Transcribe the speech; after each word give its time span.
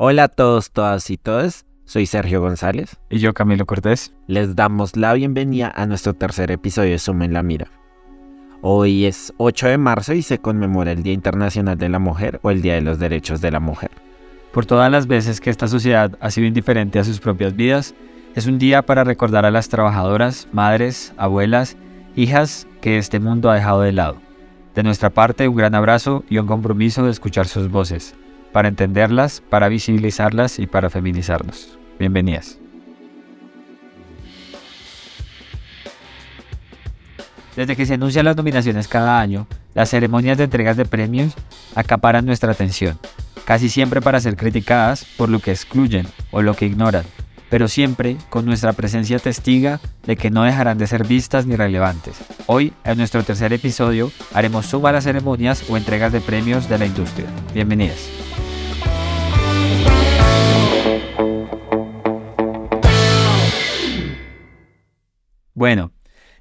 Hola 0.00 0.22
a 0.22 0.28
todos, 0.28 0.70
todas 0.70 1.10
y 1.10 1.16
todas. 1.16 1.66
Soy 1.84 2.06
Sergio 2.06 2.40
González. 2.40 3.00
Y 3.10 3.18
yo, 3.18 3.34
Camilo 3.34 3.66
Cortés. 3.66 4.14
Les 4.28 4.54
damos 4.54 4.96
la 4.96 5.12
bienvenida 5.12 5.72
a 5.74 5.86
nuestro 5.86 6.14
tercer 6.14 6.52
episodio 6.52 6.92
de 6.92 7.00
Suma 7.00 7.24
en 7.24 7.32
la 7.32 7.42
Mira. 7.42 7.66
Hoy 8.62 9.06
es 9.06 9.34
8 9.38 9.66
de 9.66 9.76
marzo 9.76 10.14
y 10.14 10.22
se 10.22 10.38
conmemora 10.38 10.92
el 10.92 11.02
Día 11.02 11.14
Internacional 11.14 11.76
de 11.78 11.88
la 11.88 11.98
Mujer 11.98 12.38
o 12.44 12.52
el 12.52 12.62
Día 12.62 12.74
de 12.74 12.80
los 12.80 13.00
Derechos 13.00 13.40
de 13.40 13.50
la 13.50 13.58
Mujer. 13.58 13.90
Por 14.52 14.66
todas 14.66 14.88
las 14.88 15.08
veces 15.08 15.40
que 15.40 15.50
esta 15.50 15.66
sociedad 15.66 16.16
ha 16.20 16.30
sido 16.30 16.46
indiferente 16.46 17.00
a 17.00 17.04
sus 17.04 17.18
propias 17.18 17.56
vidas, 17.56 17.96
es 18.36 18.46
un 18.46 18.60
día 18.60 18.82
para 18.82 19.02
recordar 19.02 19.46
a 19.46 19.50
las 19.50 19.68
trabajadoras, 19.68 20.46
madres, 20.52 21.12
abuelas, 21.16 21.76
hijas 22.14 22.68
que 22.80 22.98
este 22.98 23.18
mundo 23.18 23.50
ha 23.50 23.56
dejado 23.56 23.80
de 23.80 23.90
lado. 23.90 24.18
De 24.76 24.84
nuestra 24.84 25.10
parte, 25.10 25.48
un 25.48 25.56
gran 25.56 25.74
abrazo 25.74 26.22
y 26.30 26.38
un 26.38 26.46
compromiso 26.46 27.02
de 27.02 27.10
escuchar 27.10 27.48
sus 27.48 27.68
voces, 27.68 28.14
para 28.52 28.68
entenderlas, 28.68 29.42
para 29.48 29.68
visibilizarlas 29.68 30.58
y 30.58 30.66
para 30.66 30.90
feminizarnos. 30.90 31.78
Bienvenidas. 31.98 32.58
Desde 37.56 37.74
que 37.74 37.86
se 37.86 37.94
anuncian 37.94 38.24
las 38.24 38.36
nominaciones 38.36 38.86
cada 38.86 39.20
año, 39.20 39.48
las 39.74 39.90
ceremonias 39.90 40.38
de 40.38 40.44
entregas 40.44 40.76
de 40.76 40.84
premios 40.84 41.34
acaparan 41.74 42.24
nuestra 42.24 42.52
atención, 42.52 42.98
casi 43.44 43.68
siempre 43.68 44.00
para 44.00 44.20
ser 44.20 44.36
criticadas 44.36 45.04
por 45.16 45.28
lo 45.28 45.40
que 45.40 45.50
excluyen 45.50 46.06
o 46.30 46.42
lo 46.42 46.54
que 46.54 46.66
ignoran, 46.66 47.04
pero 47.50 47.68
siempre 47.68 48.16
con 48.28 48.44
nuestra 48.44 48.72
presencia 48.72 49.18
testiga 49.18 49.80
de 50.04 50.16
que 50.16 50.30
no 50.30 50.44
dejarán 50.44 50.78
de 50.78 50.86
ser 50.86 51.06
vistas 51.06 51.46
ni 51.46 51.56
relevantes. 51.56 52.16
Hoy, 52.46 52.72
en 52.84 52.98
nuestro 52.98 53.22
tercer 53.22 53.52
episodio, 53.52 54.10
haremos 54.34 54.66
suma 54.66 54.90
a 54.90 54.92
las 54.92 55.04
ceremonias 55.04 55.68
o 55.70 55.76
entregas 55.76 56.12
de 56.12 56.20
premios 56.20 56.68
de 56.68 56.78
la 56.78 56.86
industria. 56.86 57.26
Bienvenidas. 57.54 58.08
Bueno, 65.54 65.90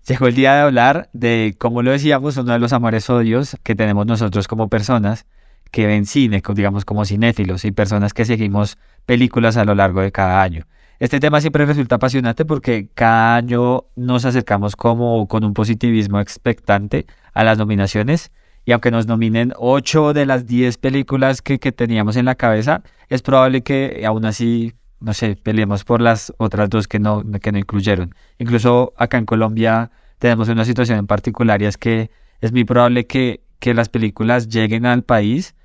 llegó 0.07 0.27
el 0.27 0.35
día 0.35 0.53
de 0.53 0.61
hablar 0.61 1.09
de, 1.11 1.55
como 1.57 1.81
lo 1.81 1.89
decíamos, 1.89 2.37
uno 2.37 2.53
de 2.53 2.59
los 2.59 2.71
amores 2.71 3.09
odios 3.09 3.57
que 3.63 3.73
tenemos 3.73 4.05
nosotros 4.05 4.47
como 4.47 4.69
personas 4.69 5.25
que 5.71 5.87
ven 5.87 6.05
cine, 6.05 6.41
digamos 6.53 6.85
como 6.85 7.05
cinéfilos 7.05 7.65
y 7.65 7.71
personas 7.71 8.13
que 8.13 8.25
seguimos 8.25 8.77
películas 9.05 9.57
a 9.57 9.65
lo 9.65 9.75
largo 9.75 10.01
de 10.01 10.11
cada 10.11 10.41
año. 10.41 10.65
Este 10.99 11.19
tema 11.19 11.41
siempre 11.41 11.65
resulta 11.65 11.95
apasionante 11.95 12.43
porque 12.43 12.89
cada 12.95 13.35
año 13.35 13.83
nos 13.95 14.25
acercamos 14.25 14.75
como 14.75 15.27
con 15.27 15.43
un 15.43 15.53
positivismo 15.53 16.19
expectante 16.19 17.05
a 17.33 17.43
las 17.43 17.59
nominaciones 17.59 18.31
y 18.65 18.71
aunque 18.71 18.89
nos 18.89 19.05
nominen 19.05 19.53
8 19.57 20.13
de 20.13 20.25
las 20.25 20.47
10 20.47 20.77
películas 20.79 21.41
que, 21.41 21.59
que 21.59 21.71
teníamos 21.71 22.17
en 22.17 22.25
la 22.25 22.35
cabeza, 22.35 22.81
es 23.09 23.21
probable 23.21 23.61
que 23.61 24.03
aún 24.05 24.25
así, 24.25 24.73
no 24.99 25.13
sé, 25.13 25.35
peleemos 25.35 25.83
por 25.83 26.01
las 26.01 26.33
otras 26.37 26.69
dos 26.69 26.87
que 26.87 26.99
no, 26.99 27.23
que 27.41 27.51
no 27.51 27.59
incluyeron. 27.59 28.15
Incluso 28.39 28.93
acá 28.97 29.19
en 29.19 29.25
Colombia 29.25 29.91
tenemos 30.17 30.49
una 30.49 30.65
situación 30.65 30.97
en 30.97 31.07
particular 31.07 31.61
y 31.61 31.65
es 31.65 31.77
que 31.77 32.09
es 32.41 32.51
muy 32.51 32.65
probable 32.65 33.05
que, 33.05 33.41
que 33.59 33.73
las 33.73 33.87
películas 33.87 34.49
lleguen 34.49 34.85
al 34.85 35.03
país 35.03 35.55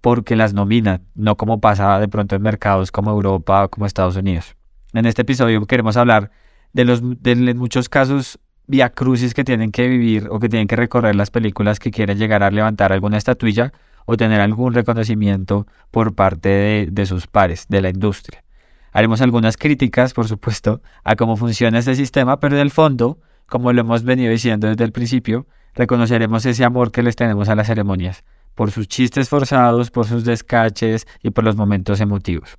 porque 0.00 0.36
las 0.36 0.54
nominan, 0.54 1.02
no 1.14 1.36
como 1.36 1.60
pasa 1.60 1.98
de 1.98 2.08
pronto 2.08 2.36
en 2.36 2.42
mercados 2.42 2.90
como 2.92 3.10
Europa 3.10 3.64
o 3.64 3.70
como 3.70 3.86
Estados 3.86 4.16
Unidos. 4.16 4.56
En 4.92 5.06
este 5.06 5.22
episodio 5.22 5.64
queremos 5.66 5.96
hablar 5.96 6.30
de 6.72 6.84
los 6.84 7.02
muchos 7.02 7.88
casos 7.88 8.38
via 8.66 8.90
crucis 8.90 9.34
que 9.34 9.44
tienen 9.44 9.72
que 9.72 9.88
vivir 9.88 10.28
o 10.30 10.38
que 10.38 10.48
tienen 10.48 10.68
que 10.68 10.76
recorrer 10.76 11.16
las 11.16 11.30
películas 11.30 11.78
que 11.78 11.90
quieren 11.90 12.18
llegar 12.18 12.42
a 12.42 12.50
levantar 12.50 12.92
alguna 12.92 13.18
estatuilla 13.18 13.72
o 14.06 14.16
tener 14.16 14.40
algún 14.40 14.74
reconocimiento 14.74 15.66
por 15.90 16.14
parte 16.14 16.48
de, 16.48 16.88
de 16.90 17.06
sus 17.06 17.26
pares, 17.26 17.66
de 17.68 17.80
la 17.80 17.90
industria. 17.90 18.44
Haremos 18.92 19.20
algunas 19.20 19.56
críticas, 19.56 20.14
por 20.14 20.26
supuesto, 20.26 20.82
a 21.04 21.16
cómo 21.16 21.36
funciona 21.36 21.78
este 21.78 21.94
sistema, 21.94 22.40
pero 22.40 22.56
en 22.56 22.62
el 22.62 22.70
fondo, 22.70 23.18
como 23.46 23.72
lo 23.72 23.80
hemos 23.82 24.02
venido 24.02 24.30
diciendo 24.30 24.68
desde 24.68 24.84
el 24.84 24.92
principio, 24.92 25.46
reconoceremos 25.74 26.44
ese 26.46 26.64
amor 26.64 26.90
que 26.90 27.02
les 27.02 27.16
tenemos 27.16 27.48
a 27.48 27.54
las 27.54 27.68
ceremonias, 27.68 28.24
por 28.54 28.70
sus 28.70 28.88
chistes 28.88 29.28
forzados, 29.28 29.90
por 29.90 30.06
sus 30.06 30.24
descaches 30.24 31.06
y 31.22 31.30
por 31.30 31.44
los 31.44 31.56
momentos 31.56 32.00
emotivos. 32.00 32.58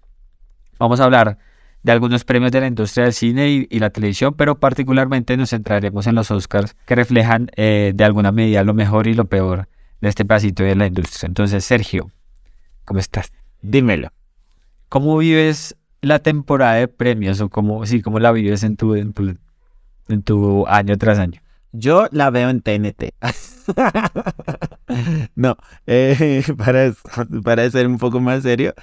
Vamos 0.79 0.99
a 0.99 1.03
hablar 1.03 1.37
de 1.83 1.91
algunos 1.91 2.23
premios 2.23 2.51
de 2.51 2.61
la 2.61 2.67
industria 2.67 3.05
del 3.05 3.13
cine 3.13 3.67
y, 3.69 3.79
la 3.79 3.89
televisión, 3.89 4.33
pero 4.35 4.59
particularmente 4.59 5.35
nos 5.37 5.49
centraremos 5.49 6.07
en 6.07 6.15
los 6.15 6.29
Oscars 6.31 6.75
que 6.85 6.95
reflejan 6.95 7.49
eh, 7.55 7.91
de 7.95 8.03
alguna 8.03 8.31
medida 8.31 8.63
lo 8.63 8.73
mejor 8.73 9.07
y 9.07 9.13
lo 9.13 9.25
peor 9.25 9.67
de 9.99 10.09
este 10.09 10.25
pedacito 10.25 10.63
de 10.63 10.75
la 10.75 10.87
industria. 10.87 11.27
Entonces, 11.27 11.63
Sergio, 11.63 12.11
¿cómo 12.85 12.99
estás? 12.99 13.31
Dímelo. 13.61 14.09
¿Cómo 14.89 15.17
vives 15.17 15.75
la 16.01 16.19
temporada 16.19 16.73
de 16.73 16.87
premios 16.87 17.39
o 17.41 17.49
cómo, 17.49 17.85
sí, 17.85 18.01
cómo 18.01 18.19
la 18.19 18.31
vives 18.31 18.63
en 18.63 18.75
tu, 18.75 18.95
en 18.95 19.13
tu, 20.23 20.67
año 20.67 20.97
tras 20.97 21.19
año? 21.19 21.41
Yo 21.71 22.07
la 22.11 22.29
veo 22.29 22.49
en 22.49 22.61
TNT. 22.61 23.13
no, 25.35 25.57
eh, 25.87 26.43
para, 26.57 26.93
para 27.43 27.69
ser 27.69 27.87
un 27.87 27.97
poco 27.97 28.19
más 28.19 28.43
serio, 28.43 28.73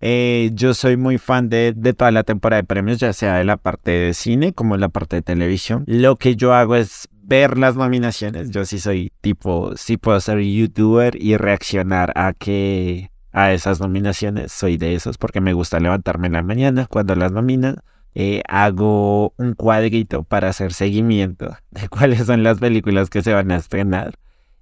eh, 0.00 0.50
yo 0.54 0.74
soy 0.74 0.96
muy 0.96 1.18
fan 1.18 1.48
de, 1.48 1.72
de, 1.76 1.92
toda 1.92 2.10
la 2.10 2.22
temporada 2.22 2.62
de 2.62 2.66
premios, 2.66 2.98
ya 2.98 3.12
sea 3.12 3.36
de 3.36 3.44
la 3.44 3.56
parte 3.56 3.90
de 3.90 4.14
cine 4.14 4.52
como 4.52 4.74
de 4.74 4.80
la 4.80 4.88
parte 4.88 5.16
de 5.16 5.22
televisión. 5.22 5.84
Lo 5.86 6.16
que 6.16 6.36
yo 6.36 6.54
hago 6.54 6.76
es 6.76 7.08
ver 7.28 7.58
las 7.58 7.76
nominaciones. 7.76 8.50
Yo 8.50 8.64
sí 8.64 8.78
soy 8.78 9.12
tipo, 9.20 9.76
sí 9.76 9.96
puedo 9.96 10.20
ser 10.20 10.40
youtuber 10.40 11.20
y 11.20 11.36
reaccionar 11.36 12.12
a 12.16 12.32
que 12.32 13.10
a 13.32 13.52
esas 13.52 13.80
nominaciones. 13.80 14.50
Soy 14.52 14.78
de 14.78 14.94
esos 14.94 15.18
porque 15.18 15.40
me 15.40 15.52
gusta 15.52 15.78
levantarme 15.78 16.28
en 16.28 16.32
la 16.34 16.42
mañana 16.42 16.86
cuando 16.86 17.14
las 17.14 17.32
nominan. 17.32 17.76
Eh, 18.14 18.42
hago 18.48 19.34
un 19.36 19.54
cuadrito 19.54 20.24
para 20.24 20.48
hacer 20.48 20.72
seguimiento 20.72 21.56
de 21.70 21.88
cuáles 21.90 22.26
son 22.26 22.42
las 22.42 22.58
películas 22.58 23.10
que 23.10 23.22
se 23.22 23.34
van 23.34 23.50
a 23.50 23.56
estrenar 23.56 24.14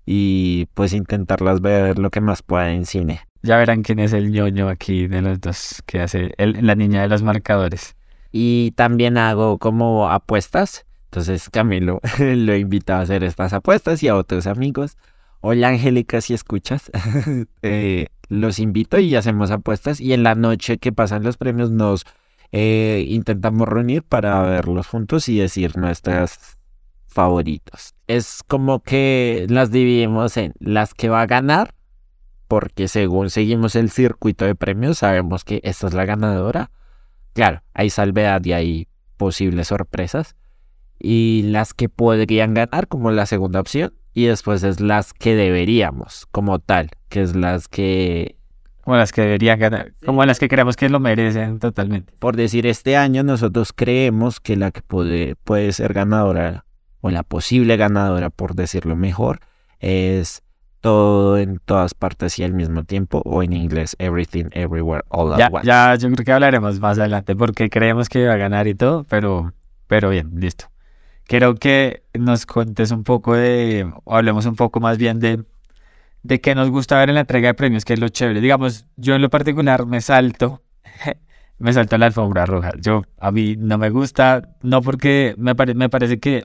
y 0.06 0.66
pues 0.74 0.92
intentarlas 0.92 1.60
ver 1.60 1.98
lo 1.98 2.10
que 2.10 2.20
más 2.20 2.42
pueda 2.42 2.72
en 2.72 2.86
cine. 2.86 3.20
Ya 3.42 3.56
verán 3.58 3.82
quién 3.82 3.98
es 3.98 4.12
el 4.12 4.30
ñoño 4.30 4.68
aquí 4.68 5.08
de 5.08 5.20
los 5.20 5.40
dos 5.40 5.82
que 5.84 6.00
hace 6.00 6.32
la 6.38 6.74
niña 6.76 7.02
de 7.02 7.08
los 7.08 7.22
marcadores. 7.22 7.96
Y 8.32 8.70
también 8.72 9.18
hago 9.18 9.58
como 9.58 10.08
apuestas. 10.08 10.86
Entonces 11.06 11.50
Camilo 11.50 12.00
lo 12.18 12.52
he 12.52 12.58
invitado 12.58 13.00
a 13.00 13.02
hacer 13.02 13.24
estas 13.24 13.52
apuestas 13.52 14.02
y 14.02 14.08
a 14.08 14.16
otros 14.16 14.46
amigos. 14.46 14.96
Hola 15.40 15.68
Angélica, 15.68 16.20
si 16.20 16.34
escuchas, 16.34 16.90
eh, 17.62 18.08
los 18.28 18.58
invito 18.58 18.98
y 18.98 19.14
hacemos 19.16 19.50
apuestas. 19.50 20.00
Y 20.00 20.12
en 20.12 20.22
la 20.22 20.34
noche 20.34 20.78
que 20.78 20.92
pasan 20.92 21.24
los 21.24 21.36
premios 21.36 21.70
nos 21.70 22.04
eh, 22.52 23.04
intentamos 23.08 23.68
reunir 23.68 24.02
para 24.02 24.40
verlos 24.42 24.86
juntos 24.86 25.28
y 25.28 25.38
decir 25.38 25.76
nuestras 25.76 26.58
favoritos. 27.16 27.94
Es 28.06 28.43
como 28.47 28.82
que 28.82 29.47
las 29.49 29.71
dividimos 29.71 30.37
en 30.37 30.53
las 30.60 30.93
que 30.93 31.09
va 31.09 31.22
a 31.22 31.27
ganar 31.27 31.72
porque 32.47 32.88
según 32.88 33.31
seguimos 33.31 33.75
el 33.75 33.91
circuito 33.91 34.44
de 34.44 34.54
premios, 34.54 34.99
sabemos 34.99 35.43
que 35.43 35.60
esta 35.65 35.87
es 35.87 35.94
la 35.94 36.04
ganadora. 36.04 36.71
Claro, 37.32 37.62
hay 37.72 37.88
salvedad 37.88 38.44
y 38.44 38.53
hay 38.53 38.88
posibles 39.16 39.69
sorpresas. 39.69 40.37
Y 40.99 41.44
las 41.47 41.72
que 41.72 41.88
podrían 41.88 42.53
ganar 42.53 42.87
como 42.87 43.10
la 43.10 43.25
segunda 43.25 43.60
opción. 43.60 43.94
Y 44.12 44.27
después 44.27 44.62
es 44.62 44.81
las 44.81 45.15
que 45.15 45.34
deberíamos 45.34 46.27
como 46.31 46.59
tal, 46.59 46.91
que 47.09 47.22
es 47.22 47.34
las 47.34 47.66
que... 47.66 48.37
Como 48.83 48.98
las 48.98 49.10
que 49.10 49.22
deberían 49.22 49.59
ganar, 49.59 49.94
como 50.04 50.25
las 50.25 50.38
que 50.38 50.48
creemos 50.48 50.77
que 50.77 50.91
lo 50.91 51.00
merecen 51.00 51.59
totalmente. 51.59 52.12
Por 52.19 52.37
decir, 52.37 52.66
este 52.66 52.97
año 52.97 53.25
nosotros 53.25 53.72
creemos 53.75 54.38
que 54.38 54.54
la 54.54 54.71
que 54.71 54.83
puede, 54.83 55.34
puede 55.34 55.72
ser 55.72 55.93
ganadora, 55.93 56.66
o 57.06 57.10
la 57.10 57.22
posible 57.22 57.76
ganadora, 57.76 58.30
por 58.30 58.54
decirlo 58.54 58.96
mejor, 58.96 59.40
es 59.80 60.42
todo 60.80 61.38
en 61.38 61.58
todas 61.64 61.94
partes 61.94 62.38
y 62.38 62.44
al 62.44 62.52
mismo 62.52 62.84
tiempo, 62.84 63.22
o 63.24 63.42
en 63.42 63.52
inglés, 63.52 63.96
everything, 63.98 64.46
everywhere, 64.52 65.02
all 65.08 65.32
at 65.32 65.38
ya, 65.38 65.48
once. 65.50 65.66
Ya, 65.66 65.94
yo 65.96 66.10
creo 66.10 66.24
que 66.24 66.32
hablaremos 66.32 66.80
más 66.80 66.98
adelante 66.98 67.34
porque 67.34 67.70
creemos 67.70 68.08
que 68.08 68.20
iba 68.20 68.32
a 68.32 68.36
ganar 68.36 68.66
y 68.66 68.74
todo, 68.74 69.04
pero, 69.04 69.53
pero 69.86 70.10
bien, 70.10 70.30
listo. 70.34 70.66
Quiero 71.24 71.56
que 71.56 72.04
nos 72.14 72.47
cuentes 72.47 72.92
un 72.92 73.03
poco 73.03 73.34
de, 73.34 73.91
o 74.04 74.14
hablemos 74.14 74.47
un 74.47 74.54
poco 74.54 74.78
más 74.78 74.97
bien 74.97 75.18
de, 75.18 75.42
de 76.22 76.41
qué 76.41 76.54
nos 76.54 76.70
gusta 76.70 76.98
ver 76.98 77.09
en 77.09 77.16
la 77.16 77.22
entrega 77.22 77.48
de 77.48 77.54
premios, 77.54 77.84
que 77.84 77.94
es 77.94 78.00
lo 78.00 78.09
chévere. 78.09 78.41
Digamos, 78.41 78.86
yo 78.97 79.16
en 79.16 79.22
lo 79.22 79.30
particular 79.30 79.86
me 79.86 80.00
salto, 80.00 80.62
me 81.59 81.72
salto 81.72 81.98
la 81.98 82.06
alfombra 82.06 82.47
roja. 82.47 82.70
Yo, 82.80 83.02
a 83.18 83.32
mí 83.32 83.56
no 83.59 83.76
me 83.76 83.91
gusta, 83.91 84.50
no 84.62 84.82
porque 84.82 85.34
me, 85.36 85.54
me 85.74 85.88
parece 85.88 86.20
que 86.20 86.44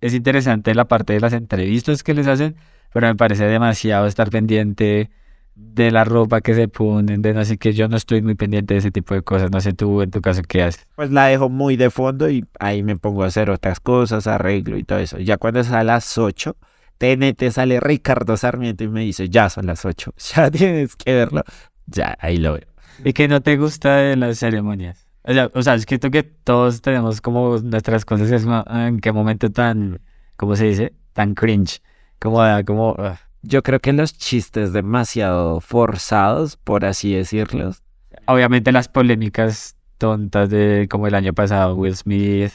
es 0.00 0.14
interesante 0.14 0.74
la 0.74 0.86
parte 0.86 1.12
de 1.12 1.20
las 1.20 1.32
entrevistas 1.32 2.02
que 2.02 2.14
les 2.14 2.26
hacen, 2.26 2.56
pero 2.92 3.06
me 3.06 3.14
parece 3.14 3.44
demasiado 3.46 4.06
estar 4.06 4.30
pendiente 4.30 5.10
de 5.54 5.90
la 5.90 6.04
ropa 6.04 6.40
que 6.40 6.54
se 6.54 6.68
ponen, 6.68 7.20
de 7.20 7.34
no 7.34 7.44
sé 7.44 7.58
qué, 7.58 7.72
yo 7.72 7.88
no 7.88 7.96
estoy 7.96 8.22
muy 8.22 8.36
pendiente 8.36 8.74
de 8.74 8.78
ese 8.78 8.92
tipo 8.92 9.14
de 9.14 9.22
cosas, 9.22 9.50
no 9.50 9.60
sé 9.60 9.72
tú 9.72 10.02
en 10.02 10.10
tu 10.10 10.20
caso 10.20 10.42
qué 10.42 10.62
haces. 10.62 10.86
Pues 10.94 11.10
la 11.10 11.26
dejo 11.26 11.48
muy 11.48 11.76
de 11.76 11.90
fondo 11.90 12.30
y 12.30 12.44
ahí 12.60 12.84
me 12.84 12.96
pongo 12.96 13.24
a 13.24 13.26
hacer 13.26 13.50
otras 13.50 13.80
cosas, 13.80 14.28
arreglo 14.28 14.76
y 14.76 14.84
todo 14.84 15.00
eso. 15.00 15.18
Ya 15.18 15.36
cuando 15.36 15.58
es 15.60 15.72
a 15.72 15.82
las 15.82 16.16
8, 16.16 16.56
TNT 16.98 17.50
sale 17.50 17.80
Ricardo 17.80 18.36
Sarmiento 18.36 18.84
y 18.84 18.88
me 18.88 19.00
dice, 19.00 19.28
ya 19.28 19.50
son 19.50 19.66
las 19.66 19.84
8, 19.84 20.14
ya 20.36 20.50
tienes 20.50 20.94
que 20.94 21.12
verlo, 21.12 21.42
ya 21.86 22.16
ahí 22.20 22.36
lo 22.36 22.52
veo. 22.52 22.68
¿Y 23.04 23.12
que 23.12 23.26
no 23.26 23.40
te 23.40 23.56
gusta 23.56 23.96
de 23.96 24.16
las 24.16 24.38
ceremonias? 24.38 25.07
O 25.28 25.32
sea, 25.34 25.50
o 25.52 25.62
sea, 25.62 25.74
es 25.74 25.84
que 25.84 25.98
que 25.98 26.22
todos 26.22 26.80
tenemos 26.80 27.20
como 27.20 27.58
nuestras 27.58 28.06
cosas, 28.06 28.30
es 28.30 28.46
en 28.70 28.98
qué 28.98 29.12
momento 29.12 29.50
tan, 29.52 30.00
¿cómo 30.36 30.56
se 30.56 30.64
dice? 30.64 30.94
Tan 31.12 31.34
cringe. 31.34 31.82
Como, 32.18 32.40
ah, 32.40 32.62
como, 32.64 32.96
ah. 32.98 33.18
Yo 33.42 33.62
creo 33.62 33.78
que 33.78 33.92
los 33.92 34.16
chistes 34.16 34.72
demasiado 34.72 35.60
forzados, 35.60 36.56
por 36.56 36.86
así 36.86 37.12
decirlos. 37.12 37.82
Obviamente 38.24 38.72
las 38.72 38.88
polémicas 38.88 39.76
tontas 39.98 40.48
de 40.48 40.88
como 40.90 41.06
el 41.06 41.14
año 41.14 41.34
pasado, 41.34 41.74
Will 41.74 41.94
Smith, 41.94 42.52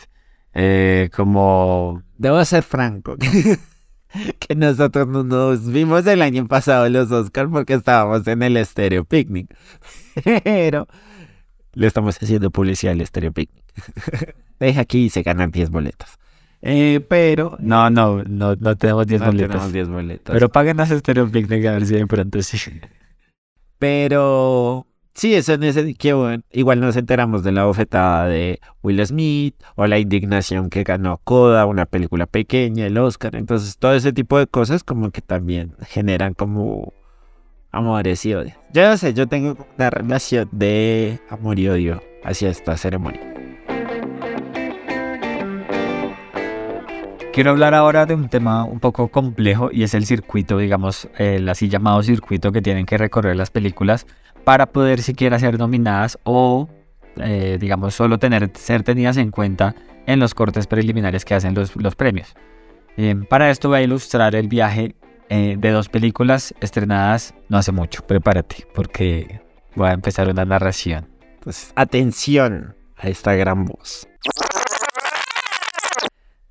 eh, 0.55 1.11
como... 1.15 2.01
Debo 2.17 2.43
ser 2.43 2.63
franco, 2.63 3.17
que 4.39 4.55
nosotros 4.55 5.07
no 5.07 5.23
nos 5.23 5.71
vimos 5.71 6.07
el 6.07 6.23
año 6.23 6.47
pasado 6.47 6.89
los 6.89 7.11
Oscars 7.11 7.51
porque 7.51 7.75
estábamos 7.75 8.25
en 8.25 8.41
el 8.41 8.65
Stereo 8.65 9.03
Picnic. 9.05 9.55
Pero 10.43 10.87
le 11.73 11.87
estamos 11.87 12.21
haciendo 12.21 12.51
publicidad 12.51 12.93
al 12.93 13.05
Stereo 13.05 13.31
Picnic. 13.31 13.63
Deja 14.59 14.81
aquí 14.81 15.05
y 15.05 15.09
se 15.09 15.23
ganan 15.23 15.51
10 15.51 15.69
boletos. 15.69 16.09
Eh, 16.61 17.05
pero... 17.09 17.57
No, 17.59 17.89
no, 17.89 18.23
no, 18.23 18.55
no 18.55 18.77
tenemos 18.77 19.05
10 19.07 19.21
no 19.21 19.27
boletos. 19.27 19.49
tenemos 19.49 19.73
10 19.73 19.89
boletos. 19.89 20.33
Pero 20.33 20.49
paguen 20.49 20.79
a 20.79 20.85
Stereo 20.85 21.29
Picnic 21.29 21.65
a 21.65 21.73
ver 21.73 21.85
si 21.85 21.95
de 21.95 22.07
pronto 22.07 22.41
sí. 22.41 22.57
Pero 23.79 24.87
sí, 25.13 25.33
eso 25.33 25.53
en 25.53 25.63
ese 25.63 25.93
que 25.95 26.13
bueno, 26.13 26.43
igual 26.51 26.79
nos 26.79 26.95
enteramos 26.95 27.43
de 27.43 27.51
la 27.51 27.65
bofetada 27.65 28.27
de 28.27 28.61
Will 28.81 29.05
Smith 29.05 29.55
o 29.75 29.87
la 29.87 29.99
indignación 29.99 30.69
que 30.69 30.83
ganó 30.83 31.19
Coda, 31.25 31.65
una 31.65 31.85
película 31.85 32.25
pequeña, 32.25 32.85
el 32.85 32.97
Oscar. 32.97 33.35
Entonces, 33.35 33.77
todo 33.77 33.93
ese 33.93 34.13
tipo 34.13 34.37
de 34.37 34.47
cosas 34.47 34.85
como 34.85 35.11
que 35.11 35.21
también 35.21 35.75
generan 35.81 36.33
como 36.33 36.93
amores 37.73 38.25
y 38.25 38.33
odio. 38.33 38.53
Yo 38.71 38.87
no 38.87 38.95
sé, 38.95 39.13
yo 39.13 39.27
tengo 39.27 39.57
una 39.77 39.89
relación 39.89 40.47
de 40.51 41.19
amor 41.29 41.59
y 41.59 41.67
odio 41.67 42.01
hacia 42.23 42.49
esta 42.49 42.77
ceremonia. 42.77 43.19
Quiero 47.33 47.49
hablar 47.49 47.73
ahora 47.73 48.05
de 48.05 48.13
un 48.13 48.29
tema 48.29 48.63
un 48.63 48.79
poco 48.79 49.07
complejo 49.07 49.69
y 49.71 49.81
es 49.81 49.95
el 49.95 50.05
circuito, 50.05 50.59
digamos, 50.59 51.09
el 51.17 51.49
así 51.49 51.67
llamado 51.67 52.03
circuito 52.03 52.51
que 52.51 52.61
tienen 52.61 52.85
que 52.85 52.95
recorrer 52.95 53.35
las 53.35 53.49
películas 53.49 54.05
para 54.43 54.67
poder 54.67 55.01
siquiera 55.01 55.39
ser 55.39 55.57
nominadas 55.57 56.19
o, 56.23 56.69
eh, 57.17 57.57
digamos, 57.59 57.95
solo 57.95 58.19
tener, 58.19 58.51
ser 58.53 58.83
tenidas 58.83 59.17
en 59.17 59.31
cuenta 59.31 59.73
en 60.05 60.19
los 60.19 60.35
cortes 60.35 60.67
preliminares 60.67 61.25
que 61.25 61.33
hacen 61.33 61.55
los, 61.55 61.75
los 61.75 61.95
premios. 61.95 62.35
Eh, 62.97 63.15
para 63.27 63.49
esto 63.49 63.69
voy 63.69 63.79
a 63.79 63.81
ilustrar 63.81 64.35
el 64.35 64.47
viaje 64.47 64.95
eh, 65.29 65.55
de 65.57 65.71
dos 65.71 65.89
películas 65.89 66.53
estrenadas 66.61 67.33
no 67.49 67.57
hace 67.57 67.71
mucho. 67.71 68.05
Prepárate, 68.05 68.67
porque 68.73 69.41
voy 69.75 69.89
a 69.89 69.93
empezar 69.93 70.29
una 70.29 70.45
narración. 70.45 71.09
Pues 71.41 71.71
atención 71.75 72.75
a 72.97 73.09
esta 73.09 73.33
gran 73.33 73.65
voz. 73.65 74.07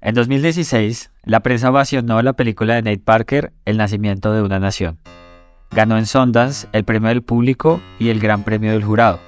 En 0.01 0.15
2016, 0.15 1.13
la 1.25 1.41
prensa 1.41 1.71
ovacionó 1.71 2.21
la 2.23 2.33
película 2.33 2.75
de 2.75 2.83
Nate 2.83 2.99
Parker, 2.99 3.53
El 3.65 3.77
nacimiento 3.77 4.33
de 4.33 4.43
una 4.43 4.59
nación. 4.59 4.99
Ganó 5.71 5.97
en 5.97 6.07
Sundance 6.07 6.67
el 6.73 6.85
premio 6.85 7.09
del 7.09 7.23
público 7.23 7.81
y 7.99 8.09
el 8.11 8.19
gran 8.19 8.43
premio 8.43 8.73
del 8.73 8.83
jurado. 8.83 9.21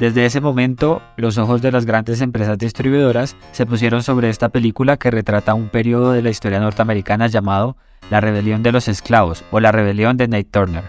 Desde 0.00 0.24
ese 0.24 0.40
momento, 0.40 1.02
los 1.18 1.36
ojos 1.36 1.60
de 1.60 1.70
las 1.70 1.84
grandes 1.84 2.22
empresas 2.22 2.56
distribuidoras 2.56 3.36
se 3.52 3.66
pusieron 3.66 4.02
sobre 4.02 4.30
esta 4.30 4.48
película 4.48 4.96
que 4.96 5.10
retrata 5.10 5.52
un 5.52 5.68
periodo 5.68 6.12
de 6.12 6.22
la 6.22 6.30
historia 6.30 6.58
norteamericana 6.58 7.26
llamado 7.26 7.76
La 8.10 8.22
Rebelión 8.22 8.62
de 8.62 8.72
los 8.72 8.88
Esclavos 8.88 9.44
o 9.50 9.60
La 9.60 9.72
Rebelión 9.72 10.16
de 10.16 10.26
Nate 10.26 10.44
Turner. 10.44 10.84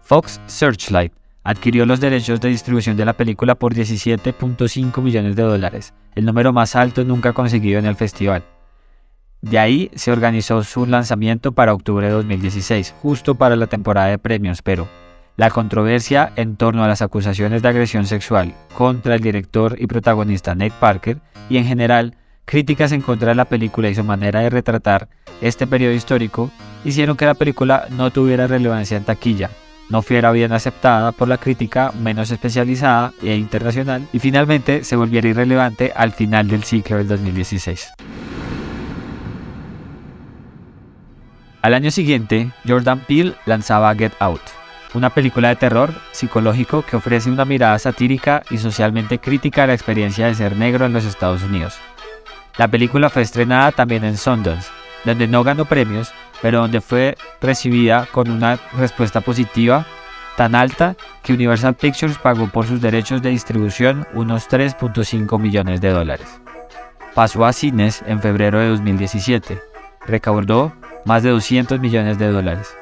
Fox 0.00 0.40
Searchlight 0.46 1.12
adquirió 1.42 1.84
los 1.84 2.00
derechos 2.00 2.40
de 2.40 2.48
distribución 2.48 2.96
de 2.96 3.04
la 3.04 3.12
película 3.12 3.56
por 3.56 3.74
17.5 3.74 5.02
millones 5.02 5.36
de 5.36 5.42
dólares, 5.42 5.92
el 6.14 6.24
número 6.24 6.54
más 6.54 6.76
alto 6.76 7.04
nunca 7.04 7.34
conseguido 7.34 7.78
en 7.78 7.84
el 7.84 7.94
festival. 7.94 8.42
De 9.42 9.58
ahí 9.58 9.90
se 9.96 10.10
organizó 10.10 10.64
su 10.64 10.86
lanzamiento 10.86 11.52
para 11.52 11.74
octubre 11.74 12.06
de 12.06 12.14
2016, 12.14 12.94
justo 13.02 13.34
para 13.34 13.54
la 13.54 13.66
temporada 13.66 14.06
de 14.06 14.16
premios, 14.16 14.62
pero 14.62 14.88
la 15.36 15.50
controversia 15.50 16.32
en 16.36 16.56
torno 16.56 16.84
a 16.84 16.88
las 16.88 17.02
acusaciones 17.02 17.62
de 17.62 17.68
agresión 17.68 18.06
sexual 18.06 18.54
contra 18.74 19.14
el 19.16 19.20
director 19.20 19.76
y 19.78 19.86
protagonista 19.86 20.54
Nate 20.54 20.74
Parker 20.78 21.18
y 21.48 21.56
en 21.58 21.64
general 21.64 22.16
críticas 22.44 22.92
en 22.92 23.00
contra 23.00 23.30
de 23.30 23.34
la 23.34 23.46
película 23.46 23.88
y 23.88 23.94
su 23.94 24.04
manera 24.04 24.40
de 24.40 24.50
retratar 24.50 25.08
este 25.40 25.66
periodo 25.66 25.92
histórico 25.92 26.50
hicieron 26.84 27.16
que 27.16 27.26
la 27.26 27.34
película 27.34 27.86
no 27.90 28.10
tuviera 28.10 28.46
relevancia 28.46 28.96
en 28.96 29.04
taquilla, 29.04 29.50
no 29.88 30.02
fuera 30.02 30.30
bien 30.30 30.52
aceptada 30.52 31.12
por 31.12 31.28
la 31.28 31.38
crítica 31.38 31.92
menos 31.92 32.30
especializada 32.30 33.12
e 33.22 33.34
internacional 33.36 34.06
y 34.12 34.18
finalmente 34.18 34.84
se 34.84 34.96
volviera 34.96 35.28
irrelevante 35.28 35.92
al 35.94 36.12
final 36.12 36.48
del 36.48 36.64
ciclo 36.64 36.98
del 36.98 37.08
2016. 37.08 37.92
Al 41.62 41.72
año 41.72 41.90
siguiente, 41.90 42.50
Jordan 42.68 43.00
Peele 43.00 43.34
lanzaba 43.46 43.94
Get 43.94 44.12
Out, 44.18 44.42
una 44.94 45.10
película 45.10 45.48
de 45.48 45.56
terror 45.56 45.92
psicológico 46.12 46.82
que 46.82 46.96
ofrece 46.96 47.30
una 47.30 47.44
mirada 47.44 47.78
satírica 47.78 48.42
y 48.50 48.58
socialmente 48.58 49.18
crítica 49.18 49.64
a 49.64 49.66
la 49.66 49.74
experiencia 49.74 50.26
de 50.26 50.34
ser 50.34 50.56
negro 50.56 50.86
en 50.86 50.92
los 50.92 51.04
Estados 51.04 51.42
Unidos. 51.42 51.78
La 52.56 52.68
película 52.68 53.10
fue 53.10 53.22
estrenada 53.22 53.72
también 53.72 54.04
en 54.04 54.16
Sundance, 54.16 54.70
donde 55.04 55.26
no 55.26 55.42
ganó 55.42 55.64
premios, 55.64 56.12
pero 56.40 56.60
donde 56.60 56.80
fue 56.80 57.16
recibida 57.40 58.06
con 58.12 58.30
una 58.30 58.58
respuesta 58.78 59.20
positiva 59.20 59.84
tan 60.36 60.54
alta 60.54 60.96
que 61.22 61.32
Universal 61.32 61.74
Pictures 61.74 62.18
pagó 62.18 62.48
por 62.48 62.66
sus 62.66 62.80
derechos 62.80 63.22
de 63.22 63.30
distribución 63.30 64.06
unos 64.14 64.48
3.5 64.48 65.38
millones 65.38 65.80
de 65.80 65.90
dólares. 65.90 66.40
Pasó 67.14 67.44
a 67.44 67.52
cines 67.52 68.02
en 68.06 68.20
febrero 68.20 68.58
de 68.58 68.68
2017, 68.68 69.60
recaudó 70.06 70.72
más 71.04 71.22
de 71.22 71.30
200 71.30 71.78
millones 71.80 72.18
de 72.18 72.28
dólares. 72.30 72.74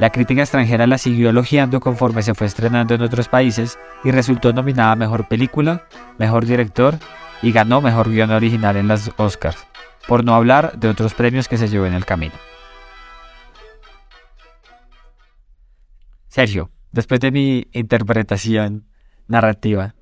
La 0.00 0.08
crítica 0.08 0.40
extranjera 0.40 0.86
la 0.86 0.96
siguió 0.96 1.28
elogiando 1.28 1.78
conforme 1.78 2.22
se 2.22 2.32
fue 2.32 2.46
estrenando 2.46 2.94
en 2.94 3.02
otros 3.02 3.28
países 3.28 3.78
y 4.02 4.10
resultó 4.10 4.50
nominada 4.54 4.92
a 4.92 4.96
Mejor 4.96 5.28
Película, 5.28 5.86
Mejor 6.18 6.46
Director 6.46 6.98
y 7.42 7.52
ganó 7.52 7.82
Mejor 7.82 8.08
Guión 8.08 8.30
Original 8.30 8.76
en 8.76 8.88
las 8.88 9.10
Oscars, 9.18 9.66
por 10.08 10.24
no 10.24 10.34
hablar 10.34 10.78
de 10.78 10.88
otros 10.88 11.12
premios 11.12 11.48
que 11.48 11.58
se 11.58 11.68
llevó 11.68 11.84
en 11.84 11.92
el 11.92 12.06
camino. 12.06 12.32
Sergio, 16.28 16.70
después 16.92 17.20
de 17.20 17.30
mi 17.30 17.68
interpretación 17.72 18.86
narrativa, 19.28 19.96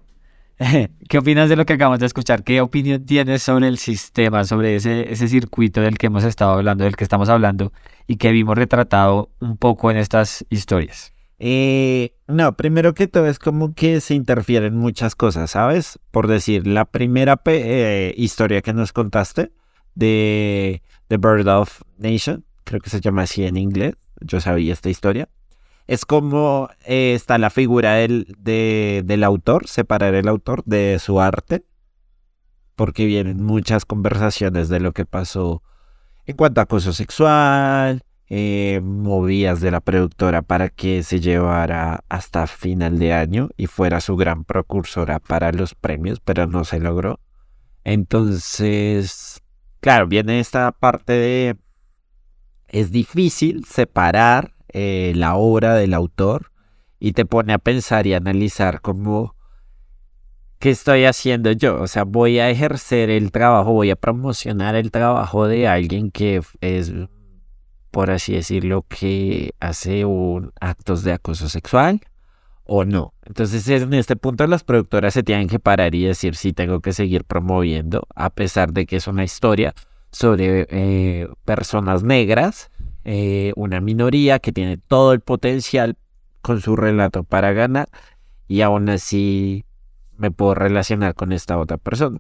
¿qué 1.09 1.19
opinas 1.19 1.49
de 1.49 1.57
lo 1.57 1.65
que 1.65 1.75
acabamos 1.75 2.00
de 2.00 2.07
escuchar? 2.07 2.43
¿Qué 2.43 2.61
opinión 2.61 3.05
tienes 3.05 3.43
sobre 3.43 3.69
el 3.69 3.79
sistema, 3.79 4.45
sobre 4.45 4.77
ese, 4.77 5.12
ese 5.12 5.29
circuito 5.29 5.81
del 5.81 5.99
que 5.99 6.07
hemos 6.07 6.25
estado 6.25 6.53
hablando, 6.53 6.85
del 6.85 6.97
que 6.97 7.05
estamos 7.05 7.29
hablando 7.29 7.73
y 8.07 8.17
que 8.17 8.33
vimos 8.33 8.57
retratado 8.57 9.31
un 9.41 9.57
poco 9.57 9.91
en 9.91 9.99
estas 9.99 10.45
historias? 10.50 11.12
Eh, 11.38 12.15
no, 12.27 12.57
primero 12.57 12.95
que 12.95 13.07
todo 13.07 13.29
es 13.29 13.38
como 13.38 13.73
que 13.75 14.00
se 14.00 14.15
interfieren 14.15 14.77
muchas 14.77 15.15
cosas, 15.15 15.53
¿sabes? 15.53 16.00
Por 16.11 16.27
decir, 16.27 16.67
la 16.67 16.85
primera 16.85 17.41
eh, 17.47 18.12
historia 18.17 18.61
que 18.61 18.73
nos 18.73 18.93
contaste 18.93 19.53
de 19.95 20.83
The 21.07 21.17
Bird 21.19 21.47
of 21.47 21.83
Nation, 21.99 22.45
creo 22.65 22.81
que 22.81 22.91
se 22.91 23.00
llama 23.00 23.23
así 23.23 23.45
en 23.45 23.57
inglés, 23.57 23.95
yo 24.21 24.41
sabía 24.41 24.73
esta 24.73 24.91
historia, 24.91 25.29
es 25.88 26.04
como 26.04 26.68
eh, 26.85 27.14
está 27.14 27.38
la 27.38 27.50
figura 27.50 27.95
del, 27.95 28.37
del 28.38 29.25
autor, 29.25 29.66
separar 29.66 30.14
el 30.14 30.28
autor 30.28 30.62
de 30.64 30.99
su 31.00 31.21
arte, 31.21 31.64
porque 32.76 33.07
vienen 33.07 33.42
muchas 33.42 33.87
conversaciones 33.87 34.68
de 34.68 34.80
lo 34.80 34.92
que 34.92 35.07
pasó 35.07 35.62
en 36.26 36.37
cuanto 36.37 36.61
a 36.61 36.64
acoso 36.64 36.92
sexual, 36.92 38.02
eh, 38.28 38.83
movidas 38.85 39.62
de 39.62 39.71
la 39.71 39.80
productora 39.80 40.42
para 40.42 40.68
que 40.68 41.02
se 41.02 41.21
llevara 41.21 42.04
hasta 42.11 42.47
final 42.47 42.99
de 42.99 43.14
año 43.14 43.49
y 43.57 43.66
fuera 43.66 44.02
su 44.02 44.14
gran 44.16 44.45
precursora 44.45 45.18
para 45.21 45.52
los 45.52 45.75
premios, 45.75 46.21
pero 46.21 46.47
no 46.47 46.64
se 46.64 46.80
logró. 46.80 47.18
Entonces, 47.85 49.40
claro, 49.80 50.07
viene 50.07 50.38
esta 50.38 50.71
parte 50.73 51.14
de... 51.14 51.57
Es 52.68 52.92
difícil 52.92 53.64
separar 53.64 54.58
eh, 54.73 55.13
la 55.17 55.37
obra 55.37 55.75
del 55.75 55.95
autor 55.95 56.53
y 56.99 57.13
te 57.13 57.25
pone 57.25 57.53
a 57.53 57.59
pensar 57.59 58.07
y 58.07 58.15
analizar 58.15 58.81
cómo... 58.81 59.37
¿Qué 60.59 60.71
estoy 60.71 61.05
haciendo 61.05 61.53
yo? 61.53 61.81
O 61.81 61.87
sea, 61.87 62.03
voy 62.03 62.41
a 62.41 62.51
ejercer 62.51 63.11
el 63.11 63.31
trabajo, 63.31 63.73
voy 63.73 63.91
a 63.91 63.97
promocionar 63.97 64.75
el 64.75 64.91
trabajo 64.91 65.47
de 65.47 65.69
alguien 65.69 66.11
que 66.11 66.43
es 66.61 66.93
por 67.91 68.11
así 68.11 68.35
decirlo, 68.35 68.85
que 68.89 69.55
hace 69.61 70.05
un 70.05 70.53
actos 70.61 71.03
de 71.03 71.13
acoso 71.13 71.49
sexual 71.49 72.01
o 72.65 72.85
no. 72.85 73.15
Entonces 73.25 73.67
en 73.69 73.95
este 73.95 74.17
punto 74.17 74.47
las 74.47 74.65
productoras 74.65 75.15
se 75.15 75.23
tienen 75.23 75.49
que 75.49 75.59
parar 75.59 75.95
y 75.95 76.05
decir 76.05 76.37
si 76.37 76.53
tengo 76.53 76.81
que 76.81 76.93
seguir 76.93 77.25
promoviendo, 77.25 78.07
a 78.15 78.31
pesar 78.31 78.73
de 78.73 78.87
que 78.87 78.97
es 78.97 79.07
una 79.07 79.25
historia 79.25 79.75
sobre 80.11 80.67
eh, 80.71 81.29
personas 81.45 82.03
negras, 82.03 82.71
eh, 83.05 83.52
una 83.57 83.81
minoría 83.81 84.38
que 84.38 84.52
tiene 84.52 84.76
todo 84.76 85.12
el 85.12 85.21
potencial 85.21 85.97
con 86.43 86.61
su 86.61 86.76
relato 86.76 87.25
para 87.25 87.52
ganar 87.52 87.88
y 88.47 88.62
aún 88.62 88.88
así 88.88 89.64
me 90.17 90.31
puedo 90.31 90.55
relacionar 90.55 91.14
con 91.14 91.33
esta 91.33 91.59
otra 91.59 91.78
persona. 91.78 92.19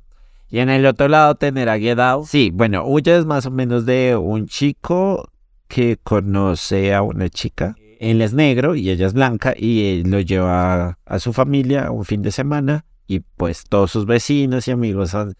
Y 0.50 0.60
en 0.60 0.70
el 0.70 0.86
otro 0.86 1.08
lado 1.08 1.34
tener 1.34 1.68
a 1.68 1.78
Get. 1.78 1.98
Sí, 2.24 2.50
bueno, 2.52 2.86
Huye 2.86 3.18
es 3.18 3.26
más 3.26 3.44
o 3.46 3.50
menos 3.50 3.84
de 3.84 4.16
un 4.16 4.46
chico 4.46 5.30
que 5.66 5.98
conoce 6.02 6.94
a 6.94 7.02
una 7.02 7.28
chica. 7.28 7.76
Él 8.00 8.22
es 8.22 8.32
negro 8.32 8.74
y 8.74 8.90
ella 8.90 9.06
es 9.06 9.12
blanca 9.12 9.54
y 9.56 10.04
lo 10.04 10.20
lleva 10.20 10.98
a 11.04 11.18
su 11.18 11.32
familia 11.32 11.90
un 11.90 12.04
fin 12.04 12.22
de 12.22 12.30
semana 12.30 12.84
y 13.06 13.20
pues 13.20 13.64
todos 13.64 13.90
sus 13.90 14.06
vecinos 14.06 14.68
y 14.68 14.70
amigos 14.70 15.10
son 15.10 15.34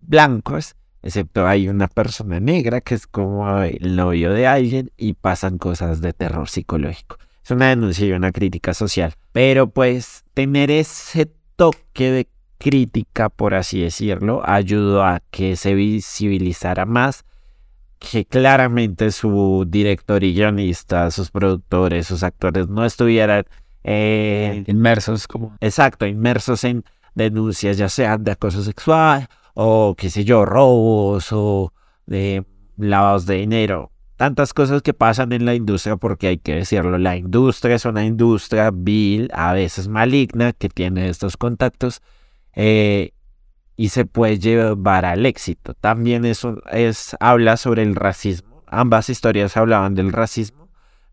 blancos, 0.00 0.76
excepto 1.02 1.46
hay 1.46 1.68
una 1.68 1.88
persona 1.88 2.40
negra 2.40 2.80
que 2.80 2.94
es 2.94 3.06
como 3.06 3.60
el 3.62 3.96
novio 3.96 4.32
de 4.32 4.46
alguien 4.46 4.90
y 4.96 5.14
pasan 5.14 5.58
cosas 5.58 6.00
de 6.00 6.12
terror 6.12 6.48
psicológico. 6.48 7.18
Es 7.44 7.50
una 7.50 7.68
denuncia 7.70 8.06
y 8.06 8.12
una 8.12 8.30
crítica 8.30 8.72
social. 8.72 9.14
Pero 9.32 9.68
pues 9.68 10.24
tener 10.32 10.70
ese 10.70 11.30
toque 11.56 12.10
de 12.10 12.28
crítica, 12.58 13.28
por 13.28 13.54
así 13.54 13.80
decirlo, 13.80 14.42
ayudó 14.44 15.02
a 15.04 15.20
que 15.30 15.56
se 15.56 15.74
visibilizara 15.74 16.86
más 16.86 17.24
que 17.98 18.24
claramente 18.24 19.10
su 19.12 19.64
director 19.68 20.22
y 20.22 20.34
guionista, 20.34 21.10
sus 21.10 21.30
productores, 21.30 22.06
sus 22.06 22.22
actores 22.22 22.68
no 22.68 22.84
estuvieran 22.84 23.44
eh, 23.84 24.64
inmersos 24.66 25.26
como 25.26 25.56
exacto, 25.60 26.06
inmersos 26.06 26.64
en 26.64 26.84
denuncias 27.14 27.76
ya 27.76 27.88
sean 27.88 28.24
de 28.24 28.32
acoso 28.32 28.62
sexual 28.62 29.28
o 29.54 29.94
qué 29.96 30.10
sé 30.10 30.24
yo, 30.24 30.44
robos 30.44 31.28
o 31.32 31.72
de 32.06 32.44
lavados 32.76 33.26
de 33.26 33.36
dinero. 33.36 33.90
Tantas 34.16 34.54
cosas 34.54 34.82
que 34.82 34.94
pasan 34.94 35.32
en 35.32 35.44
la 35.44 35.54
industria 35.54 35.96
porque 35.96 36.28
hay 36.28 36.38
que 36.38 36.54
decirlo, 36.54 36.96
la 36.98 37.16
industria 37.16 37.76
es 37.76 37.84
una 37.84 38.04
industria 38.04 38.70
vil, 38.72 39.28
a 39.32 39.52
veces 39.52 39.88
maligna, 39.88 40.52
que 40.52 40.68
tiene 40.68 41.08
estos 41.08 41.36
contactos 41.36 42.02
eh, 42.54 43.12
y 43.76 43.88
se 43.88 44.04
puede 44.04 44.38
llevar 44.38 45.04
al 45.04 45.26
éxito. 45.26 45.74
También 45.74 46.24
eso 46.24 46.62
es, 46.70 47.16
habla 47.20 47.56
sobre 47.56 47.82
el 47.82 47.96
racismo. 47.96 48.62
Ambas 48.66 49.08
historias 49.10 49.56
hablaban 49.56 49.94
del 49.94 50.12
racismo, 50.12 50.68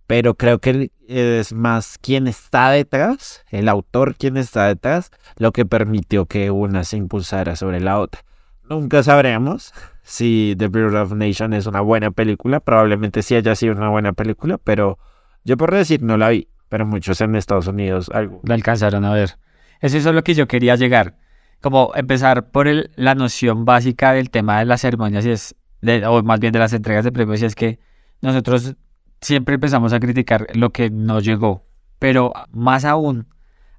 pero 0.06 0.36
creo 0.36 0.60
que 0.60 0.92
es 1.08 1.52
más 1.52 1.98
quien 1.98 2.28
está 2.28 2.70
detrás, 2.70 3.44
el 3.50 3.68
autor 3.70 4.16
quien 4.16 4.38
está 4.38 4.68
detrás, 4.68 5.12
lo 5.38 5.52
que 5.52 5.66
permitió 5.66 6.26
que 6.26 6.52
una 6.52 6.84
se 6.84 6.98
impulsara 6.98 7.56
sobre 7.56 7.80
la 7.80 8.00
otra. 8.00 8.22
Nunca 8.70 9.04
sabremos 9.04 9.74
si 10.04 10.56
The 10.58 10.68
Bureau 10.68 11.04
of 11.04 11.14
Nation 11.14 11.54
es 11.54 11.66
una 11.66 11.82
buena 11.82 12.12
película, 12.12 12.60
probablemente 12.60 13.24
sí 13.24 13.36
haya 13.36 13.56
sido 13.56 13.74
una 13.74 13.90
buena 13.90 14.14
película, 14.14 14.58
pero 14.58 15.00
yo 15.44 15.58
por 15.58 15.74
decir 15.74 16.04
no 16.04 16.18
la 16.18 16.30
vi, 16.30 16.48
pero 16.70 16.86
muchos 16.86 17.20
en 17.22 17.36
Estados 17.36 17.68
Unidos 17.68 18.10
algo. 18.14 18.42
La 18.44 18.54
alcanzaron 18.54 19.06
a 19.06 19.14
ver. 19.14 19.38
Eso 19.82 19.98
es 19.98 20.06
lo 20.06 20.24
que 20.24 20.36
yo 20.36 20.48
quería 20.48 20.76
llegar 20.76 21.16
como 21.62 21.92
empezar 21.96 22.52
por 22.52 22.68
el, 22.68 22.92
la 22.96 23.16
noción 23.16 23.66
básica 23.66 24.14
del 24.14 24.30
tema 24.30 24.60
de 24.60 24.66
las 24.66 24.82
ceremonias 24.82 25.26
y 25.26 25.32
es, 25.32 25.56
o 26.08 26.24
más 26.24 26.40
bien 26.40 26.54
de 26.54 26.60
las 26.60 26.74
entregas 26.74 27.04
de 27.04 27.12
premios, 27.12 27.42
y 27.42 27.46
es 27.46 27.56
que 27.56 27.80
nosotros 28.22 28.76
siempre 29.22 29.56
empezamos 29.56 29.94
a 29.94 30.00
criticar 30.00 30.48
lo 30.54 30.72
que 30.72 30.90
no 30.90 31.20
llegó, 31.20 31.66
pero 32.00 32.34
más 32.52 32.86
aún 32.86 33.28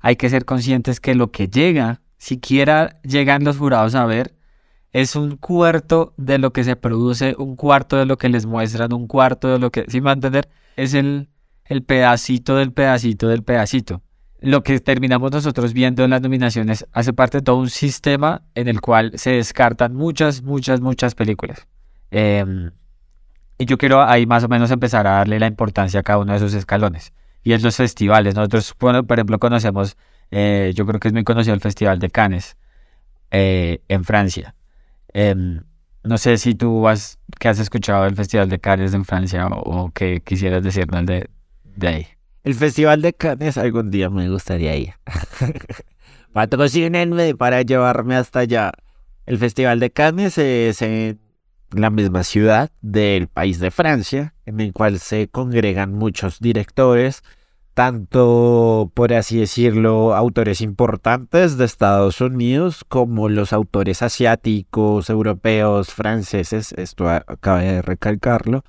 hay 0.00 0.16
que 0.16 0.28
ser 0.28 0.44
conscientes 0.44 1.00
que 1.00 1.14
lo 1.14 1.30
que 1.30 1.48
llega, 1.48 2.02
siquiera 2.18 3.00
llegan 3.02 3.44
los 3.44 3.58
jurados 3.58 3.94
a 3.94 4.04
ver, 4.06 4.34
es 4.92 5.16
un 5.16 5.36
cuarto 5.36 6.14
de 6.16 6.38
lo 6.38 6.52
que 6.52 6.64
se 6.64 6.76
produce, 6.76 7.34
un 7.38 7.56
cuarto 7.56 7.96
de 7.96 8.06
lo 8.06 8.18
que 8.18 8.28
les 8.28 8.46
muestran, 8.46 8.92
un 8.92 9.06
cuarto 9.06 9.48
de 9.48 9.58
lo 9.58 9.70
que, 9.70 9.84
si 9.88 10.00
me 10.00 10.14
va 10.14 10.40
es 10.76 10.94
el, 10.94 11.28
el 11.64 11.82
pedacito 11.82 12.56
del 12.56 12.72
pedacito 12.72 13.28
del 13.28 13.42
pedacito 13.42 14.02
lo 14.40 14.62
que 14.62 14.80
terminamos 14.80 15.30
nosotros 15.32 15.72
viendo 15.72 16.04
en 16.04 16.10
las 16.10 16.22
nominaciones 16.22 16.86
hace 16.92 17.12
parte 17.12 17.38
de 17.38 17.42
todo 17.42 17.56
un 17.56 17.70
sistema 17.70 18.42
en 18.54 18.68
el 18.68 18.80
cual 18.80 19.12
se 19.16 19.32
descartan 19.32 19.94
muchas, 19.94 20.42
muchas, 20.42 20.80
muchas 20.80 21.14
películas. 21.14 21.66
Em, 22.10 22.70
y 23.58 23.66
yo 23.66 23.76
quiero 23.76 24.02
ahí 24.02 24.26
más 24.26 24.44
o 24.44 24.48
menos 24.48 24.70
empezar 24.70 25.06
a 25.06 25.12
darle 25.12 25.38
la 25.38 25.46
importancia 25.46 26.00
a 26.00 26.02
cada 26.02 26.18
uno 26.18 26.32
de 26.32 26.38
esos 26.38 26.54
escalones. 26.54 27.12
Y 27.42 27.52
es 27.52 27.62
los 27.62 27.76
festivales. 27.76 28.34
Nosotros, 28.34 28.74
por 28.74 29.12
ejemplo, 29.12 29.38
conocemos, 29.38 29.96
eh, 30.30 30.72
yo 30.74 30.86
creo 30.86 31.00
que 31.00 31.08
es 31.08 31.14
muy 31.14 31.24
conocido 31.24 31.54
el 31.54 31.60
Festival 31.60 31.98
de 31.98 32.10
Cannes 32.10 32.56
eh, 33.30 33.82
en 33.88 34.04
Francia. 34.04 34.54
Em, 35.12 35.62
no 36.02 36.18
sé 36.18 36.38
si 36.38 36.54
tú 36.54 36.88
has, 36.88 37.18
que 37.38 37.48
has 37.48 37.58
escuchado 37.58 38.06
el 38.06 38.14
Festival 38.14 38.48
de 38.48 38.58
Cannes 38.58 38.94
en 38.94 39.04
Francia 39.04 39.46
o, 39.46 39.90
que 39.92 40.20
quisieras 40.20 40.62
decirnos 40.62 41.06
de, 41.06 41.28
de 41.64 41.88
ahí. 41.88 42.06
El 42.42 42.54
Festival 42.54 43.02
de 43.02 43.12
Cannes 43.12 43.58
algún 43.58 43.90
día 43.90 44.08
me 44.08 44.28
gustaría 44.28 44.76
ir. 44.76 44.94
Patrocínenme 46.32 47.34
para 47.34 47.62
llevarme 47.62 48.16
hasta 48.16 48.40
allá. 48.40 48.72
El 49.26 49.38
Festival 49.38 49.80
de 49.80 49.90
Cannes 49.90 50.38
es 50.38 50.80
en 50.82 51.20
la 51.72 51.90
misma 51.90 52.24
ciudad 52.24 52.70
del 52.80 53.28
país 53.28 53.60
de 53.60 53.70
Francia, 53.70 54.34
en 54.46 54.60
el 54.60 54.72
cual 54.72 54.98
se 54.98 55.28
congregan 55.28 55.92
muchos 55.92 56.40
directores, 56.40 57.22
tanto, 57.80 58.92
por 58.92 59.14
así 59.14 59.38
decirlo, 59.38 60.14
autores 60.14 60.60
importantes 60.60 61.56
de 61.56 61.64
Estados 61.64 62.20
Unidos 62.20 62.84
como 62.86 63.30
los 63.30 63.54
autores 63.54 64.02
asiáticos, 64.02 65.08
europeos, 65.08 65.88
franceses, 65.88 66.74
esto 66.74 67.08
acaba 67.08 67.60
de 67.60 67.80
recalcarlo, 67.80 68.64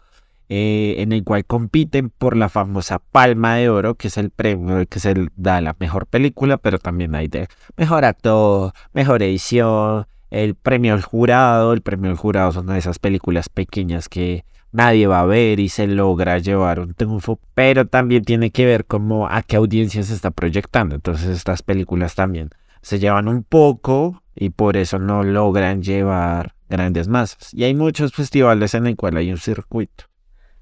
eh, 0.47 0.95
en 0.99 1.11
el 1.11 1.25
cual 1.25 1.43
compiten 1.43 2.09
por 2.09 2.37
la 2.37 2.47
famosa 2.47 2.99
Palma 2.99 3.55
de 3.55 3.67
Oro, 3.67 3.95
que 3.95 4.07
es 4.07 4.17
el 4.17 4.29
premio 4.29 4.85
que 4.87 5.01
se 5.01 5.13
da 5.35 5.57
a 5.57 5.61
la 5.61 5.75
mejor 5.77 6.07
película, 6.07 6.55
pero 6.55 6.79
también 6.79 7.13
hay 7.13 7.27
de 7.27 7.49
mejor 7.75 8.05
actor, 8.05 8.71
mejor 8.93 9.23
edición, 9.23 10.07
el 10.29 10.55
premio 10.55 10.93
al 10.93 11.01
jurado. 11.01 11.73
El 11.73 11.81
premio 11.81 12.11
al 12.11 12.17
jurado 12.17 12.53
son 12.53 12.73
esas 12.77 12.97
películas 12.97 13.49
pequeñas 13.49 14.07
que 14.07 14.45
nadie 14.71 15.07
va 15.07 15.21
a 15.21 15.25
ver 15.25 15.59
y 15.59 15.69
se 15.69 15.87
logra 15.87 16.37
llevar 16.37 16.79
un 16.79 16.93
triunfo, 16.93 17.39
pero 17.53 17.87
también 17.87 18.23
tiene 18.23 18.51
que 18.51 18.65
ver 18.65 18.85
cómo 18.85 19.27
a 19.27 19.41
qué 19.43 19.57
audiencia 19.57 20.03
se 20.03 20.13
está 20.13 20.31
proyectando. 20.31 20.95
Entonces 20.95 21.27
estas 21.29 21.61
películas 21.61 22.15
también 22.15 22.49
se 22.81 22.99
llevan 22.99 23.27
un 23.27 23.43
poco 23.43 24.23
y 24.35 24.49
por 24.49 24.77
eso 24.77 24.99
no 24.99 25.23
logran 25.23 25.81
llevar 25.81 26.55
grandes 26.69 27.07
masas. 27.07 27.53
Y 27.53 27.63
hay 27.63 27.75
muchos 27.75 28.13
festivales 28.13 28.73
en 28.73 28.87
el 28.87 28.95
cual 28.95 29.17
hay 29.17 29.31
un 29.31 29.37
circuito. 29.37 30.05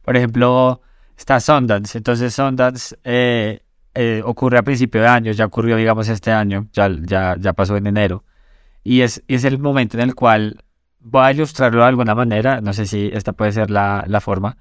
Por 0.02 0.18
ejemplo, 0.18 0.82
está 1.18 1.40
Sundance. 1.40 1.98
Entonces 1.98 2.34
Sundance 2.34 2.98
eh, 3.04 3.62
eh, 3.94 4.22
ocurre 4.26 4.58
a 4.58 4.64
principio 4.64 5.02
de 5.02 5.08
año, 5.08 5.32
ya 5.32 5.46
ocurrió, 5.46 5.76
digamos, 5.76 6.10
este 6.10 6.32
año, 6.32 6.68
ya, 6.74 6.90
ya, 7.02 7.36
ya 7.40 7.54
pasó 7.54 7.78
en 7.78 7.88
enero. 7.88 8.24
Y 8.84 9.02
es, 9.02 9.24
es 9.28 9.44
el 9.44 9.60
momento 9.60 9.98
en 9.98 10.04
el 10.04 10.16
cual 10.16 10.64
voy 11.00 11.24
a 11.24 11.32
ilustrarlo 11.32 11.82
de 11.82 11.88
alguna 11.88 12.16
manera, 12.16 12.62
no 12.62 12.74
sé 12.74 12.86
si 12.86 13.10
esta 13.14 13.34
puede 13.34 13.52
ser 13.52 13.70
la, 13.70 14.22
forma 14.22 14.58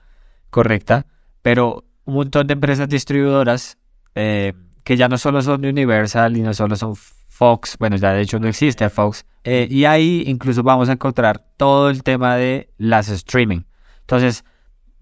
correcta, 0.51 1.07
pero 1.43 1.85
un 2.05 2.15
montón 2.15 2.47
de 2.47 2.55
empresas 2.55 2.89
distribuidoras 2.89 3.79
eh, 4.15 4.55
que 4.85 4.97
ya 4.97 5.09
no 5.09 5.19
solo 5.19 5.43
son 5.43 5.65
Universal 5.65 6.37
y 6.37 6.43
no 6.43 6.55
solo 6.55 6.77
son 6.77 6.95
Fox, 6.97 7.77
bueno, 7.79 7.97
ya 7.97 8.13
de 8.13 8.23
hecho 8.23 8.39
no 8.39 8.49
existe 8.49 8.89
Fox, 8.89 9.27
y 9.45 9.85
ahí 9.85 10.25
incluso 10.27 10.63
vamos 10.63 10.89
a 10.89 10.93
encontrar 10.93 11.45
todo 11.57 11.89
el 11.89 12.03
tema 12.03 12.37
de 12.37 12.71
las 12.77 13.09
streaming. 13.09 13.63
Entonces, 14.01 14.45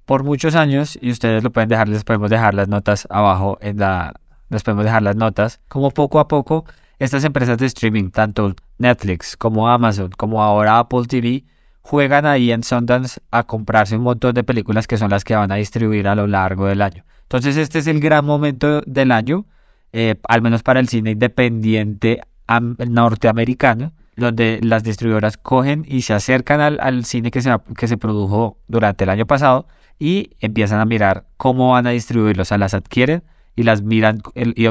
por 0.05 0.23
muchos 0.23 0.55
años, 0.55 0.99
y 1.01 1.11
ustedes 1.11 1.43
lo 1.43 1.51
pueden 1.51 1.69
dejar, 1.69 1.89
les 1.89 2.05
podemos 2.05 2.31
dejar 2.31 2.55
las 2.55 2.69
notas 2.69 3.09
abajo 3.11 3.59
en 3.61 3.79
la, 3.79 4.15
les 4.49 4.63
podemos 4.63 4.85
dejar 4.85 5.03
las 5.03 5.17
notas, 5.17 5.61
como 5.69 5.91
poco 5.91 6.21
a 6.21 6.29
poco 6.29 6.65
estas 6.99 7.25
empresas 7.25 7.59
de 7.59 7.67
streaming, 7.67 8.11
tanto 8.11 8.55
Netflix 8.79 9.37
como 9.37 9.69
Amazon, 9.69 10.11
como 10.17 10.43
ahora 10.43 10.79
Apple 10.79 11.05
TV, 11.07 11.45
juegan 11.83 12.27
ahí 12.27 12.51
en 12.51 12.63
Sundance 12.63 13.21
a 13.31 13.45
comprarse 13.45 13.97
un 13.97 14.03
montón 14.03 14.35
de 14.35 14.45
películas 14.45 14.87
que 14.87 14.97
son 14.97 15.11
las 15.11 15.25
que 15.25 15.37
van 15.37 15.53
a 15.53 15.57
distribuir 15.57 16.09
a 16.09 16.15
lo 16.15 16.27
largo 16.27 16.67
del 16.67 16.83
año. 16.83 17.05
Entonces 17.23 17.57
este 17.57 17.79
es 17.79 17.87
el 17.87 18.01
gran 18.01 18.25
momento 18.25 18.81
del 18.87 19.13
año, 19.13 19.47
eh, 19.93 20.17
al 20.29 20.43
menos 20.43 20.63
para 20.63 20.81
el 20.81 20.89
cine 20.89 21.13
independiente 21.13 22.23
norteamericano, 22.49 23.93
donde 24.17 24.61
las 24.63 24.83
distribuidoras 24.83 25.37
cogen 25.37 25.85
y 25.87 26.03
se 26.03 26.15
acercan 26.15 26.61
al, 26.61 27.05
cine 27.05 27.31
que 27.31 27.43
se, 27.43 27.55
que 27.77 27.87
se 27.87 27.99
produjo 27.99 28.59
durante 28.67 29.05
el 29.05 29.11
año 29.11 29.27
pasado 29.27 29.67
y 29.99 30.31
empiezan 30.41 30.81
a 30.81 30.85
mirar 30.87 31.27
cómo 31.37 31.73
van 31.73 31.87
a 31.87 31.91
distribuirlos. 31.91 32.47
O 32.47 32.49
sea, 32.49 32.59
las 32.59 32.75
adquieren 32.75 33.23
y 33.55 33.65
las 33.65 33.83
miran, 33.83 34.23
y 34.35 34.69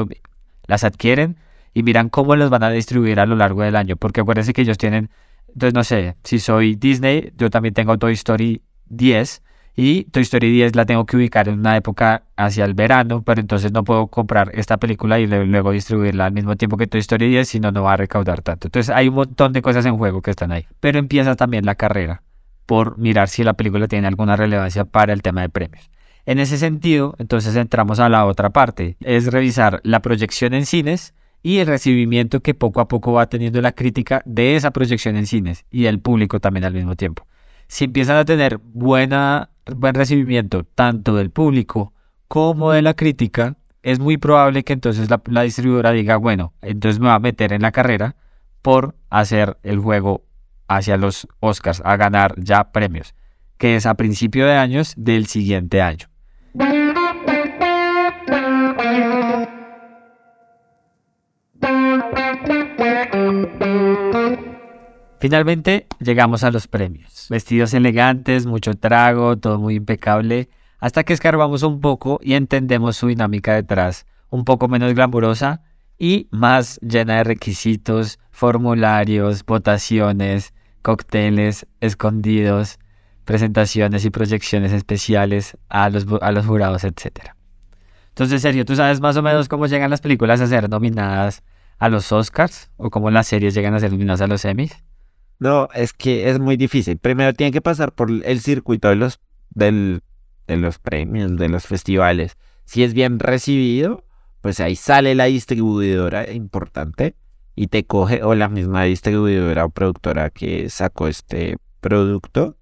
las 0.66 0.84
adquieren 0.84 1.36
y 1.76 1.82
miran 1.82 2.08
cómo 2.08 2.36
los 2.36 2.48
van 2.48 2.62
a 2.62 2.70
distribuir 2.70 3.20
a 3.20 3.26
lo 3.26 3.36
largo 3.36 3.60
del 3.60 3.76
año. 3.76 3.96
Porque 3.96 4.22
acuérdense 4.22 4.54
que 4.54 4.62
ellos 4.62 4.78
tienen, 4.78 5.10
entonces 5.48 5.74
no 5.74 5.84
sé, 5.84 6.16
si 6.24 6.38
soy 6.38 6.74
Disney, 6.74 7.34
yo 7.36 7.50
también 7.50 7.74
tengo 7.74 7.98
Toy 7.98 8.14
Story 8.14 8.62
10 8.86 9.42
y 9.76 10.04
Toy 10.04 10.22
Story 10.22 10.50
10 10.52 10.74
la 10.74 10.86
tengo 10.86 11.04
que 11.04 11.18
ubicar 11.18 11.50
en 11.50 11.58
una 11.58 11.76
época 11.76 12.22
hacia 12.34 12.64
el 12.64 12.72
verano, 12.72 13.22
pero 13.22 13.42
entonces 13.42 13.72
no 13.72 13.84
puedo 13.84 14.06
comprar 14.06 14.52
esta 14.54 14.78
película 14.78 15.20
y 15.20 15.26
luego 15.26 15.70
distribuirla 15.70 16.24
al 16.24 16.32
mismo 16.32 16.56
tiempo 16.56 16.78
que 16.78 16.86
Toy 16.86 17.00
Story 17.00 17.28
10, 17.28 17.46
si 17.46 17.60
no, 17.60 17.70
no 17.72 17.82
va 17.82 17.92
a 17.92 17.96
recaudar 17.98 18.40
tanto. 18.40 18.68
Entonces 18.68 18.96
hay 18.96 19.08
un 19.08 19.16
montón 19.16 19.52
de 19.52 19.60
cosas 19.60 19.84
en 19.84 19.98
juego 19.98 20.22
que 20.22 20.30
están 20.30 20.52
ahí. 20.52 20.66
Pero 20.80 20.98
empieza 20.98 21.36
también 21.36 21.66
la 21.66 21.74
carrera 21.74 22.22
por 22.64 22.96
mirar 22.96 23.28
si 23.28 23.44
la 23.44 23.52
película 23.52 23.86
tiene 23.86 24.08
alguna 24.08 24.34
relevancia 24.34 24.86
para 24.86 25.12
el 25.12 25.20
tema 25.20 25.42
de 25.42 25.50
premios. 25.50 25.90
En 26.24 26.38
ese 26.38 26.56
sentido, 26.56 27.16
entonces 27.18 27.54
entramos 27.54 28.00
a 28.00 28.08
la 28.08 28.24
otra 28.24 28.48
parte, 28.48 28.96
es 29.00 29.30
revisar 29.30 29.82
la 29.84 30.00
proyección 30.00 30.54
en 30.54 30.64
cines 30.64 31.12
y 31.42 31.58
el 31.58 31.66
recibimiento 31.66 32.40
que 32.40 32.54
poco 32.54 32.80
a 32.80 32.88
poco 32.88 33.12
va 33.12 33.28
teniendo 33.28 33.60
la 33.60 33.72
crítica 33.72 34.22
de 34.24 34.56
esa 34.56 34.72
proyección 34.72 35.16
en 35.16 35.26
cines 35.26 35.64
y 35.70 35.86
el 35.86 36.00
público 36.00 36.40
también 36.40 36.64
al 36.64 36.74
mismo 36.74 36.96
tiempo. 36.96 37.26
Si 37.68 37.84
empiezan 37.84 38.16
a 38.16 38.24
tener 38.24 38.58
buena, 38.58 39.50
buen 39.66 39.94
recibimiento 39.94 40.64
tanto 40.64 41.14
del 41.14 41.30
público 41.30 41.92
como 42.28 42.72
de 42.72 42.82
la 42.82 42.94
crítica, 42.94 43.56
es 43.82 43.98
muy 43.98 44.16
probable 44.16 44.64
que 44.64 44.72
entonces 44.72 45.10
la, 45.10 45.22
la 45.26 45.42
distribuidora 45.42 45.92
diga, 45.92 46.16
bueno, 46.16 46.52
entonces 46.62 46.98
me 47.00 47.06
va 47.06 47.14
a 47.14 47.20
meter 47.20 47.52
en 47.52 47.62
la 47.62 47.72
carrera 47.72 48.16
por 48.62 48.96
hacer 49.10 49.58
el 49.62 49.78
juego 49.78 50.24
hacia 50.68 50.96
los 50.96 51.28
Oscars, 51.40 51.80
a 51.84 51.96
ganar 51.96 52.34
ya 52.38 52.72
premios, 52.72 53.14
que 53.58 53.76
es 53.76 53.86
a 53.86 53.94
principio 53.94 54.46
de 54.46 54.54
años 54.54 54.94
del 54.96 55.26
siguiente 55.26 55.80
año. 55.82 56.08
Finalmente 65.18 65.86
llegamos 65.98 66.44
a 66.44 66.50
los 66.50 66.68
premios. 66.68 67.26
Vestidos 67.30 67.72
elegantes, 67.72 68.46
mucho 68.46 68.74
trago, 68.74 69.36
todo 69.36 69.58
muy 69.58 69.76
impecable, 69.76 70.50
hasta 70.78 71.04
que 71.04 71.14
escarbamos 71.14 71.62
un 71.62 71.80
poco 71.80 72.20
y 72.22 72.34
entendemos 72.34 72.96
su 72.96 73.06
dinámica 73.06 73.54
detrás, 73.54 74.06
un 74.28 74.44
poco 74.44 74.68
menos 74.68 74.92
glamurosa 74.94 75.62
y 75.98 76.28
más 76.30 76.78
llena 76.80 77.16
de 77.16 77.24
requisitos, 77.24 78.18
formularios, 78.30 79.44
votaciones, 79.44 80.52
cócteles 80.82 81.66
escondidos, 81.80 82.78
presentaciones 83.24 84.04
y 84.04 84.10
proyecciones 84.10 84.72
especiales 84.72 85.56
a 85.70 85.88
los, 85.88 86.06
a 86.20 86.30
los 86.30 86.44
jurados, 86.44 86.84
etc. 86.84 87.30
Entonces, 88.10 88.42
Sergio, 88.42 88.66
¿tú 88.66 88.76
sabes 88.76 89.00
más 89.00 89.16
o 89.16 89.22
menos 89.22 89.48
cómo 89.48 89.66
llegan 89.66 89.90
las 89.90 90.02
películas 90.02 90.42
a 90.42 90.46
ser 90.46 90.68
nominadas 90.68 91.42
a 91.78 91.88
los 91.88 92.12
Oscars 92.12 92.70
o 92.76 92.90
cómo 92.90 93.10
las 93.10 93.26
series 93.26 93.54
llegan 93.54 93.74
a 93.74 93.80
ser 93.80 93.92
nominadas 93.92 94.20
a 94.20 94.26
los 94.26 94.44
Emmys? 94.44 94.84
No, 95.38 95.68
es 95.74 95.92
que 95.92 96.30
es 96.30 96.38
muy 96.38 96.56
difícil. 96.56 96.98
Primero 96.98 97.34
tiene 97.34 97.52
que 97.52 97.60
pasar 97.60 97.92
por 97.92 98.10
el 98.10 98.40
circuito 98.40 98.88
de 98.88 98.96
los, 98.96 99.20
del, 99.50 100.02
de 100.46 100.56
los 100.56 100.78
premios, 100.78 101.36
de 101.36 101.48
los 101.48 101.66
festivales. 101.66 102.36
Si 102.64 102.82
es 102.82 102.94
bien 102.94 103.18
recibido, 103.18 104.04
pues 104.40 104.60
ahí 104.60 104.76
sale 104.76 105.14
la 105.14 105.24
distribuidora 105.24 106.30
importante 106.32 107.16
y 107.54 107.68
te 107.68 107.84
coge, 107.84 108.22
o 108.22 108.34
la 108.34 108.48
misma 108.48 108.84
distribuidora 108.84 109.64
o 109.64 109.70
productora 109.70 110.30
que 110.30 110.70
sacó 110.70 111.08
este 111.08 111.58
producto, 111.80 112.56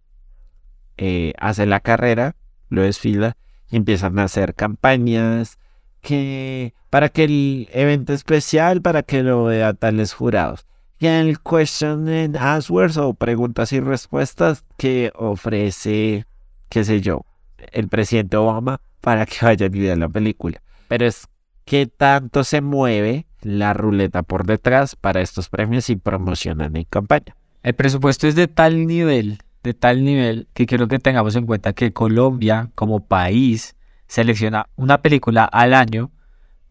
eh, 0.97 1.33
hace 1.38 1.66
la 1.66 1.81
carrera, 1.81 2.37
lo 2.69 2.83
desfila 2.83 3.37
y 3.71 3.76
empiezan 3.76 4.19
a 4.19 4.25
hacer 4.25 4.54
campañas 4.54 5.59
que 6.00 6.75
para 6.90 7.09
que 7.09 7.25
el 7.25 7.69
evento 7.73 8.12
especial, 8.12 8.83
para 8.83 9.02
que 9.02 9.23
lo 9.23 9.45
vea 9.45 9.75
tales 9.75 10.12
jurados 10.12 10.66
el 11.04 11.38
question 11.40 12.08
and 12.08 12.37
answers 12.37 12.96
o 12.96 13.14
preguntas 13.14 13.73
y 13.73 13.80
respuestas 13.80 14.64
que 14.76 15.12
ofrece, 15.14 16.26
qué 16.68 16.84
sé 16.84 17.00
yo, 17.00 17.25
el 17.73 17.88
presidente 17.88 18.37
Obama 18.37 18.80
para 19.00 19.26
que 19.26 19.37
vayan 19.42 19.75
y 19.75 19.80
vean 19.80 20.00
la 20.00 20.08
película. 20.08 20.62
Pero 20.88 21.06
es 21.06 21.28
que 21.64 21.87
tanto 21.87 22.44
se 22.44 22.61
mueve 22.61 23.26
la 23.42 23.75
ruleta 23.75 24.23
por 24.23 24.46
detrás 24.46 24.96
para 24.96 25.20
estos 25.20 25.49
premios 25.49 25.90
y 25.90 25.96
promocionan 25.96 26.76
en 26.76 26.84
campaña. 26.84 27.37
El 27.62 27.75
presupuesto 27.75 28.26
es 28.26 28.34
de 28.34 28.49
tal 28.49 28.87
nivel, 28.87 29.38
de 29.62 29.75
tal 29.75 30.04
nivel, 30.04 30.49
que 30.52 30.66
quiero 30.66 30.88
que 30.88 30.99
tengamos 30.99 31.37
en 31.37 31.46
cuenta 31.46 31.73
que 31.73 31.92
Colombia 31.92 32.70
como 32.75 33.06
país 33.06 33.76
selecciona 34.06 34.68
una 34.76 35.00
película 35.00 35.44
al 35.44 35.75
año 35.75 36.11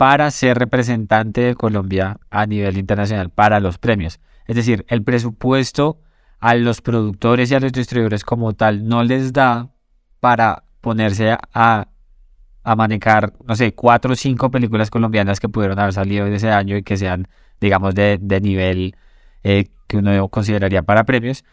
para 0.03 0.31
ser 0.31 0.59
representante 0.59 1.39
de 1.39 1.55
Colombia 1.55 2.19
a 2.29 2.45
nivel 2.45 2.77
internacional 2.77 3.29
para 3.29 3.61
los 3.61 3.77
premios. 3.77 4.19
Es 4.45 4.57
decir, 4.57 4.85
el 4.89 5.01
presupuesto 5.01 6.01
a 6.41 6.55
los 6.55 6.81
productores 6.81 7.49
y 7.49 7.55
a 7.55 7.61
los 7.61 7.71
distribuidores 7.71 8.25
como 8.25 8.51
tal 8.51 8.85
no 8.85 9.05
les 9.05 9.31
da 9.31 9.69
para 10.19 10.65
ponerse 10.81 11.37
a, 11.53 11.87
manejar, 12.65 13.31
no 13.47 13.55
sé, 13.55 13.73
cuatro 13.75 14.11
o 14.11 14.15
cinco 14.17 14.51
películas 14.51 14.89
colombianas 14.89 15.39
que 15.39 15.47
pudieron 15.47 15.79
haber 15.79 15.93
salido 15.93 16.27
ese 16.27 16.51
año 16.51 16.75
y 16.75 16.83
que 16.83 16.97
sean, 16.97 17.29
digamos, 17.61 17.95
de, 17.95 18.19
nivel 18.41 18.97
eh, 19.45 19.69
que 19.87 19.95
uno 19.95 20.27
consideraría 20.27 20.83
para 20.83 21.05
premios. 21.05 21.45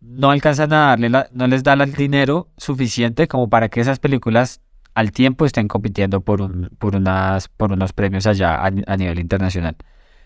No 0.00 0.32
alcanzan 0.32 0.72
a 0.72 0.96
darle, 0.96 1.10
no 1.10 1.46
les 1.46 1.62
da 1.62 1.74
el 1.74 1.92
dinero 1.92 2.48
suficiente 2.56 3.28
como 3.28 3.48
para 3.48 3.68
que 3.68 3.80
esas 3.80 4.00
películas 4.00 4.62
al 4.94 5.12
tiempo 5.12 5.44
estén 5.44 5.68
compitiendo 5.68 6.20
por, 6.20 6.40
un, 6.40 6.70
por, 6.78 6.96
unas, 6.96 7.48
por 7.48 7.72
unos 7.72 7.92
premios 7.92 8.26
allá 8.26 8.64
a, 8.64 8.96
nivel 8.96 9.18
internacional. 9.18 9.76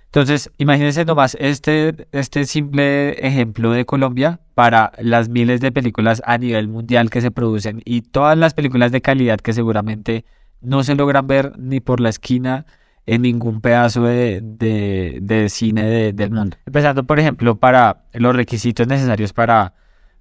Entonces, 0.06 0.50
imagínense 0.58 1.04
nomás 1.04 1.36
este, 1.38 2.08
este 2.12 2.44
simple 2.44 3.26
ejemplo 3.26 3.72
de 3.72 3.84
Colombia 3.84 4.40
para 4.54 4.92
las 4.98 5.28
miles 5.28 5.60
de 5.60 5.72
películas 5.72 6.22
a 6.24 6.38
nivel 6.38 6.68
mundial 6.68 7.10
que 7.10 7.20
se 7.20 7.30
producen 7.30 7.82
y 7.84 8.02
todas 8.02 8.38
las 8.38 8.54
películas 8.54 8.92
de 8.92 9.02
calidad 9.02 9.38
que 9.38 9.52
seguramente 9.52 10.24
no 10.60 10.82
se 10.82 10.94
logran 10.94 11.26
ver 11.26 11.58
ni 11.58 11.80
por 11.80 12.00
la 12.00 12.08
esquina 12.08 12.64
en 13.06 13.22
ningún 13.22 13.60
pedazo 13.60 14.02
de, 14.02 14.40
de, 14.42 15.48
cine 15.48 16.12
del 16.12 16.30
mundo. 16.30 16.58
Empezando, 16.66 17.04
por 17.04 17.18
ejemplo, 17.18 17.58
para 17.58 18.04
los 18.12 18.36
requisitos 18.36 18.86
necesarios 18.86 19.32
para, 19.32 19.74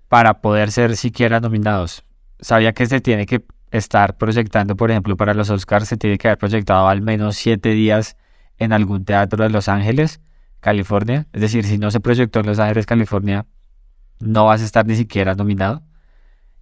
para 0.08 0.42
poder 0.42 0.72
ser 0.72 0.96
siquiera 0.96 1.42
nominados. 1.42 2.04
Sabía 2.40 2.72
que 2.72 2.86
se 2.86 3.02
tiene 3.02 3.26
que 3.26 3.44
estar 3.72 4.18
proyectando, 4.18 4.76
por 4.76 4.92
ejemplo, 4.92 5.18
para 5.18 5.34
los 5.34 5.50
Oscars, 5.50 5.88
se 5.88 5.98
tiene 5.98 6.18
que 6.18 6.28
haber 6.28 6.38
proyectado 6.38 6.88
al 6.88 7.02
menos 7.02 7.36
siete 7.36 7.70
días 7.70 8.18
en 8.58 8.74
algún 8.74 9.06
teatro 9.06 9.44
de 9.44 9.50
Los 9.50 9.68
Ángeles, 9.70 10.22
California. 10.60 11.28
Es 11.34 11.42
decir, 11.42 11.66
si 11.66 11.78
no 11.78 11.92
se 11.92 12.00
proyectó 12.00 12.40
en 12.40 12.48
Los 12.48 12.60
Ángeles, 12.60 12.86
California, 12.86 13.46
no 14.20 14.46
vas 14.46 14.62
a 14.62 14.66
estar 14.66 14.86
ni 14.86 14.96
siquiera 14.96 15.36
nominado. 15.36 15.84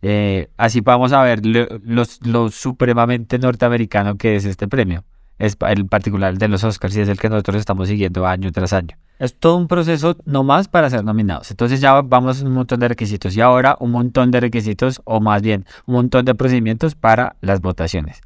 Eh, 0.02 0.50
así 0.58 0.82
vamos 0.82 1.13
a 1.13 1.24
ver 1.24 1.41
lo, 1.46 2.50
supremamente 2.52 3.39
norteamericano 3.39 4.18
que 4.18 4.36
es 4.36 4.46
este 4.46 4.68
premio. 4.68 5.04
Es 5.39 5.58
el 5.68 5.88
particular 5.88 6.38
de 6.38 6.48
los 6.48 6.63
Oscars 6.63 6.96
y 6.96 7.02
es 7.02 7.10
el 7.10 7.20
que 7.20 7.30
nosotros 7.30 7.58
estamos 7.58 7.88
siguiendo 7.88 8.26
año 8.26 8.52
tras 8.52 8.74
año. 8.74 8.98
Es 9.17 9.38
todo 9.38 9.56
un 9.56 9.67
proceso 9.67 10.17
nomás 10.25 10.67
para 10.67 10.89
ser 10.89 11.04
nominados. 11.04 11.49
Entonces 11.51 11.80
ya 11.80 12.01
vamos 12.01 12.41
a 12.41 12.45
un 12.45 12.54
montón 12.54 12.80
de 12.80 12.89
requisitos 12.89 13.36
y 13.36 13.41
ahora 13.41 13.78
un 13.80 13.91
montón 13.91 14.32
de 14.32 14.41
requisitos 14.41 15.01
o 15.06 15.21
más 15.21 15.41
bien 15.41 15.65
un 15.86 15.95
montón 15.95 16.25
de 16.25 16.36
procedimientos 16.36 16.95
para 16.95 17.38
las 17.41 17.62
votaciones. 17.62 18.21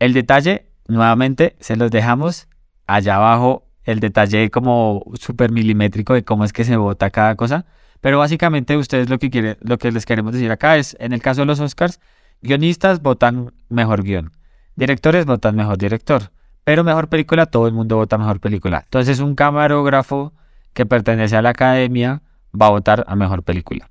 El 0.00 0.12
detalle, 0.12 0.66
nuevamente, 0.88 1.56
se 1.60 1.76
los 1.76 1.90
dejamos 1.92 2.48
allá 2.86 3.16
abajo, 3.16 3.64
el 3.84 4.00
detalle 4.00 4.50
como 4.50 5.04
súper 5.14 5.52
milimétrico 5.52 6.14
de 6.14 6.24
cómo 6.24 6.44
es 6.44 6.52
que 6.52 6.64
se 6.64 6.76
vota 6.76 7.10
cada 7.10 7.36
cosa. 7.36 7.66
Pero 8.00 8.18
básicamente 8.18 8.76
ustedes 8.76 9.08
lo 9.08 9.18
que, 9.18 9.56
lo 9.60 9.78
que 9.78 9.92
les 9.92 10.04
queremos 10.04 10.32
decir 10.32 10.50
acá 10.50 10.76
es, 10.76 10.96
en 10.98 11.12
el 11.12 11.22
caso 11.22 11.42
de 11.42 11.46
los 11.46 11.60
Oscars, 11.60 12.00
guionistas 12.40 13.00
votan 13.00 13.52
mejor 13.68 14.02
guion, 14.02 14.32
directores 14.74 15.24
votan 15.24 15.54
mejor 15.54 15.78
director 15.78 16.32
pero 16.64 16.84
mejor 16.84 17.08
película, 17.08 17.46
todo 17.46 17.66
el 17.66 17.72
mundo 17.72 17.96
vota 17.96 18.18
mejor 18.18 18.40
película. 18.40 18.82
Entonces 18.84 19.20
un 19.20 19.34
camarógrafo 19.34 20.32
que 20.72 20.86
pertenece 20.86 21.36
a 21.36 21.42
la 21.42 21.50
academia 21.50 22.22
va 22.58 22.66
a 22.66 22.70
votar 22.70 23.04
a 23.08 23.16
mejor 23.16 23.42
película. 23.42 23.90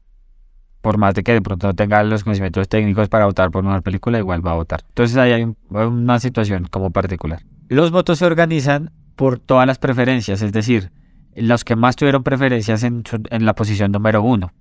Por 0.82 0.98
más 0.98 1.14
de 1.14 1.24
que 1.24 1.34
de 1.34 1.42
pronto 1.42 1.68
no 1.68 1.76
tenga 1.76 2.02
los 2.04 2.24
conocimientos 2.24 2.68
técnicos 2.68 3.08
para 3.08 3.26
votar 3.26 3.52
por 3.52 3.64
mejor 3.64 3.84
película, 3.84 4.18
igual 4.18 4.46
va 4.46 4.52
a 4.52 4.56
votar. 4.56 4.84
Entonces 4.88 5.18
ahí 5.18 5.32
hay 5.32 5.54
una 5.70 6.20
situación 6.20 6.68
como 6.72 6.92
particular. 6.92 7.42
Los 7.68 7.92
votos 7.92 8.20
se 8.20 8.26
organizan 8.26 8.92
por 9.16 9.38
todas 9.38 9.68
las 9.68 9.78
preferencias, 9.78 10.42
es 10.42 10.52
decir, 10.52 10.92
los 11.36 11.64
que 11.64 11.76
más 11.76 11.96
tuvieron 11.96 12.24
preferencias 12.24 12.84
en, 12.84 13.04
en 13.30 13.46
la 13.46 13.54
posición 13.54 13.92
número 13.92 14.24
uno. 14.24 14.54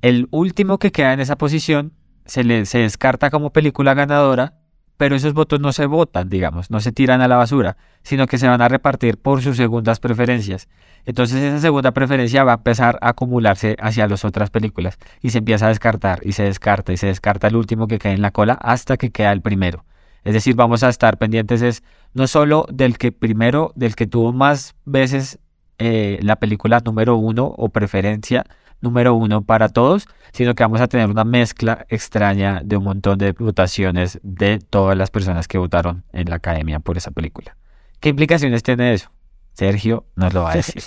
El 0.00 0.28
último 0.30 0.78
que 0.78 0.92
queda 0.92 1.12
en 1.12 1.20
esa 1.20 1.36
posición 1.36 1.92
se, 2.24 2.44
le, 2.44 2.64
se 2.66 2.78
descarta 2.78 3.30
como 3.30 3.52
película 3.52 3.94
ganadora 3.94 4.54
pero 4.96 5.16
esos 5.16 5.34
votos 5.34 5.60
no 5.60 5.72
se 5.72 5.86
votan, 5.86 6.28
digamos, 6.28 6.70
no 6.70 6.80
se 6.80 6.92
tiran 6.92 7.20
a 7.20 7.28
la 7.28 7.36
basura, 7.36 7.76
sino 8.02 8.26
que 8.26 8.38
se 8.38 8.48
van 8.48 8.60
a 8.60 8.68
repartir 8.68 9.18
por 9.18 9.42
sus 9.42 9.56
segundas 9.56 10.00
preferencias. 10.00 10.68
Entonces 11.04 11.42
esa 11.42 11.58
segunda 11.58 11.92
preferencia 11.92 12.44
va 12.44 12.52
a 12.52 12.56
empezar 12.56 12.98
a 13.00 13.10
acumularse 13.10 13.76
hacia 13.80 14.06
las 14.06 14.24
otras 14.24 14.50
películas 14.50 14.98
y 15.20 15.30
se 15.30 15.38
empieza 15.38 15.66
a 15.66 15.68
descartar 15.68 16.20
y 16.22 16.32
se 16.32 16.44
descarta 16.44 16.92
y 16.92 16.96
se 16.96 17.08
descarta 17.08 17.48
el 17.48 17.56
último 17.56 17.88
que 17.88 17.98
cae 17.98 18.12
en 18.12 18.22
la 18.22 18.30
cola 18.30 18.54
hasta 18.54 18.96
que 18.96 19.10
queda 19.10 19.32
el 19.32 19.42
primero. 19.42 19.84
Es 20.24 20.32
decir, 20.32 20.54
vamos 20.54 20.82
a 20.82 20.88
estar 20.88 21.18
pendientes 21.18 21.60
es 21.60 21.82
no 22.14 22.26
solo 22.26 22.66
del 22.72 22.96
que 22.96 23.12
primero, 23.12 23.72
del 23.74 23.94
que 23.94 24.06
tuvo 24.06 24.32
más 24.32 24.74
veces 24.86 25.38
eh, 25.78 26.18
la 26.22 26.36
película 26.36 26.80
número 26.84 27.16
uno 27.16 27.52
o 27.56 27.68
preferencia, 27.68 28.44
número 28.84 29.14
uno 29.14 29.42
para 29.42 29.68
todos, 29.68 30.06
sino 30.32 30.54
que 30.54 30.62
vamos 30.62 30.80
a 30.80 30.86
tener 30.86 31.10
una 31.10 31.24
mezcla 31.24 31.86
extraña 31.88 32.60
de 32.64 32.76
un 32.76 32.84
montón 32.84 33.18
de 33.18 33.32
votaciones 33.32 34.20
de 34.22 34.58
todas 34.58 34.96
las 34.96 35.10
personas 35.10 35.48
que 35.48 35.58
votaron 35.58 36.04
en 36.12 36.28
la 36.30 36.36
academia 36.36 36.78
por 36.78 36.96
esa 36.96 37.10
película. 37.10 37.56
¿Qué 38.00 38.10
implicaciones 38.10 38.62
tiene 38.62 38.94
eso? 38.94 39.10
Sergio 39.54 40.06
nos 40.14 40.34
lo 40.34 40.42
va 40.42 40.52
a 40.52 40.56
decir. 40.56 40.84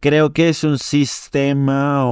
Creo 0.00 0.32
que 0.32 0.48
es 0.48 0.64
un 0.64 0.78
sistema 0.78 2.04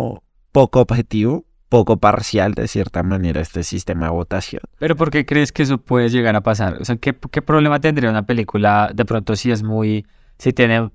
poco 0.53 0.81
objetivo, 0.81 1.47
poco 1.69 1.97
parcial 1.97 2.55
de 2.55 2.69
cierta 2.69 3.03
manera 3.03 3.41
este 3.41 3.63
sistema 3.63 4.07
de 4.07 4.13
votación. 4.13 4.63
Pero 4.79 4.97
¿por 4.97 5.11
qué 5.11 5.25
crees 5.25 5.53
que 5.53 5.63
eso 5.63 5.79
puede 5.79 6.09
llegar 6.11 6.37
a 6.37 6.43
pasar? 6.43 6.79
O 6.81 6.85
sea, 6.85 6.97
¿qué, 6.97 7.17
qué 7.31 7.43
problema 7.43 7.81
tendría 7.81 8.11
una 8.11 8.27
película 8.27 8.91
de 8.95 9.05
pronto 9.05 9.37
si 9.37 9.51
es 9.51 9.63
muy 9.63 10.07
Si 10.39 10.53
tiene... 10.53 10.91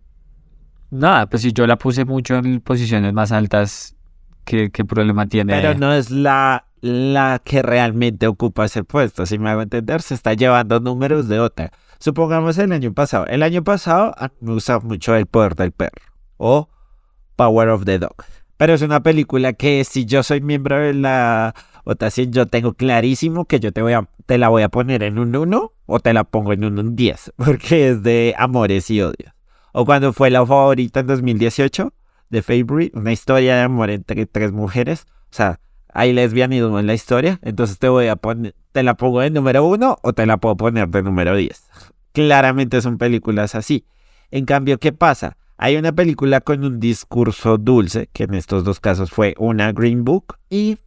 Nada, 0.92 1.28
pues 1.28 1.42
si 1.42 1.52
yo 1.52 1.66
la 1.66 1.78
puse 1.78 2.06
mucho 2.06 2.36
en 2.36 2.62
posiciones 2.62 3.12
más 3.14 3.32
altas, 3.32 3.96
¿qué, 4.46 4.72
qué 4.72 4.86
problema 4.86 5.28
tiene? 5.28 5.54
Pero 5.54 5.74
no 5.76 5.94
es 5.94 6.12
la, 6.12 6.66
la 6.82 7.42
que 7.44 7.62
realmente 7.62 8.28
ocupa 8.28 8.66
ese 8.66 8.84
puesto, 8.84 9.26
si 9.26 9.40
me 9.40 9.50
hago 9.50 9.62
entender, 9.62 10.02
se 10.02 10.14
está 10.14 10.34
llevando 10.34 10.80
números 10.80 11.28
de 11.28 11.40
otra. 11.40 11.72
Supongamos 12.00 12.58
el 12.58 12.74
año 12.74 12.94
pasado. 12.94 13.26
El 13.28 13.44
año 13.44 13.64
pasado 13.64 14.14
me 14.42 14.54
gusta 14.54 14.80
mucho 14.80 15.16
El 15.16 15.26
Poder 15.26 15.56
del 15.56 15.72
Perro 15.72 16.02
o 16.36 16.68
Power 17.38 17.70
of 17.70 17.86
the 17.86 18.00
Dog. 18.00 18.16
Pero 18.58 18.74
es 18.74 18.82
una 18.82 19.02
película 19.02 19.54
que 19.54 19.84
si 19.86 20.06
yo 20.06 20.24
soy 20.24 20.42
miembro 20.42 20.78
de 20.78 20.94
la 20.94 21.56
votación, 21.86 22.34
yo 22.34 22.46
tengo 22.46 22.74
clarísimo 22.74 23.46
que 23.46 23.62
yo 23.62 23.72
te, 23.72 23.82
voy 23.82 23.94
a, 23.94 24.10
te 24.26 24.38
la 24.38 24.50
voy 24.50 24.64
a 24.64 24.70
poner 24.70 25.04
en 25.04 25.18
un 25.18 25.36
1 25.36 25.72
o 25.86 26.00
te 26.00 26.14
la 26.14 26.26
pongo 26.26 26.52
en 26.54 26.66
un 26.66 26.96
10, 26.96 27.34
porque 27.38 27.90
es 27.90 28.04
de 28.04 28.36
amores 28.38 28.90
y 28.90 29.02
odios. 29.02 29.34
O 29.72 29.86
cuando 29.86 30.14
fue 30.14 30.30
la 30.30 30.46
favorita 30.46 31.00
en 31.00 31.08
2018 31.08 31.94
de 32.34 32.42
Favorite, 32.42 32.98
una 32.98 33.14
historia 33.14 33.56
de 33.56 33.62
amor 33.62 33.90
entre 33.90 34.26
tres 34.26 34.52
mujeres. 34.52 35.06
O 35.32 35.36
sea, 35.36 35.60
hay 35.94 36.12
lesbianismo 36.12 36.80
en 36.80 36.88
la 36.88 36.96
historia, 36.96 37.40
entonces 37.44 37.80
te 37.80 37.88
voy 37.88 38.08
a 38.08 38.16
poner, 38.16 38.56
te 38.72 38.84
la 38.84 38.96
pongo 38.96 39.22
de 39.22 39.30
número 39.30 39.64
1 39.64 40.00
o 40.02 40.14
te 40.14 40.26
la 40.26 40.38
puedo 40.38 40.58
poner 40.58 40.90
de 40.90 41.04
número 41.04 41.36
10. 41.36 41.70
Claramente 42.12 42.82
son 42.82 42.98
películas 42.98 43.56
así. 43.56 43.86
En 44.32 44.46
cambio, 44.46 44.80
¿qué 44.80 44.92
pasa? 44.92 45.38
Hay 45.58 45.78
una 45.78 45.92
película 45.94 46.42
con 46.42 46.66
un 46.66 46.80
discurso 46.80 47.58
dulce, 47.58 48.10
que 48.12 48.24
en 48.24 48.34
estos 48.34 48.64
dos 48.64 48.80
casos 48.80 49.12
fue 49.12 49.36
una 49.38 49.72
Green 49.72 50.04
Book, 50.04 50.38
y 50.50 50.80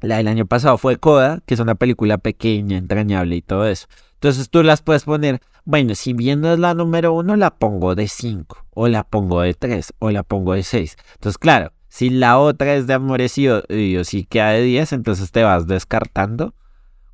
la 0.00 0.16
del 0.16 0.28
año 0.28 0.46
pasado 0.46 0.78
fue 0.78 0.96
Coda, 0.96 1.42
que 1.46 1.54
es 1.54 1.60
una 1.60 1.74
película 1.74 2.16
pequeña, 2.16 2.78
entrañable 2.78 3.36
y 3.36 3.42
todo 3.42 3.66
eso. 3.66 3.86
Entonces 4.14 4.48
tú 4.48 4.62
las 4.62 4.80
puedes 4.80 5.04
poner, 5.04 5.40
bueno, 5.66 5.96
si 5.96 6.12
viendo 6.12 6.52
es 6.52 6.60
la 6.60 6.74
número 6.74 7.12
uno, 7.12 7.34
la 7.34 7.50
pongo 7.50 7.96
de 7.96 8.06
5, 8.06 8.66
o 8.70 8.86
la 8.86 9.02
pongo 9.02 9.40
de 9.40 9.52
3, 9.52 9.94
o 9.98 10.10
la 10.12 10.22
pongo 10.22 10.54
de 10.54 10.62
6. 10.62 10.96
Entonces, 11.14 11.38
claro, 11.38 11.72
si 11.88 12.08
la 12.08 12.38
otra 12.38 12.74
es 12.74 12.86
de 12.86 12.94
amores 12.94 13.36
y 13.36 13.48
odios 13.48 14.14
y 14.14 14.24
queda 14.24 14.50
de 14.50 14.62
10, 14.62 14.92
entonces 14.92 15.32
te 15.32 15.42
vas 15.42 15.66
descartando. 15.66 16.54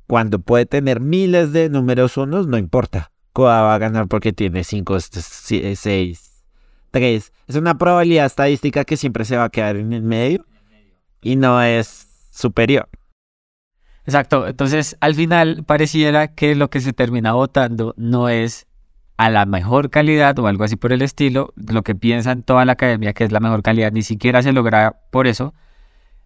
Cuando 0.05 0.37
puede 0.37 0.67
tener 0.67 0.99
miles 0.99 1.51
de 1.51 1.69
números 1.69 2.15
unos, 2.15 2.45
no 2.45 2.59
importa. 2.59 3.11
Coda 3.31 3.63
va 3.63 3.73
a 3.73 3.79
ganar 3.79 4.07
porque 4.07 4.33
tiene 4.33 4.63
5, 4.63 4.99
6, 4.99 6.43
3. 6.91 7.33
Es 7.47 7.55
una 7.55 7.77
probabilidad 7.79 8.27
estadística 8.27 8.85
que 8.85 8.97
siempre 8.97 9.25
se 9.25 9.35
va 9.35 9.45
a 9.45 9.49
quedar 9.49 9.77
en 9.77 9.93
el 9.93 10.03
medio 10.03 10.45
y 11.23 11.37
no 11.37 11.59
es 11.63 12.29
superior. 12.29 12.87
Exacto, 14.05 14.47
entonces 14.47 14.97
al 14.99 15.15
final 15.15 15.63
pareciera 15.65 16.27
que 16.27 16.55
lo 16.55 16.69
que 16.69 16.81
se 16.81 16.91
termina 16.91 17.33
votando 17.33 17.93
no 17.97 18.27
es 18.27 18.67
a 19.15 19.29
la 19.29 19.45
mejor 19.45 19.89
calidad 19.89 20.37
o 20.39 20.47
algo 20.47 20.65
así 20.65 20.75
por 20.75 20.91
el 20.91 21.01
estilo, 21.01 21.53
lo 21.55 21.83
que 21.83 21.95
piensan 21.95 22.43
toda 22.43 22.65
la 22.65 22.73
academia 22.73 23.13
que 23.13 23.23
es 23.23 23.31
la 23.31 23.39
mejor 23.39 23.61
calidad, 23.61 23.91
ni 23.93 24.01
siquiera 24.01 24.41
se 24.41 24.51
logra 24.51 24.99
por 25.11 25.27
eso, 25.27 25.53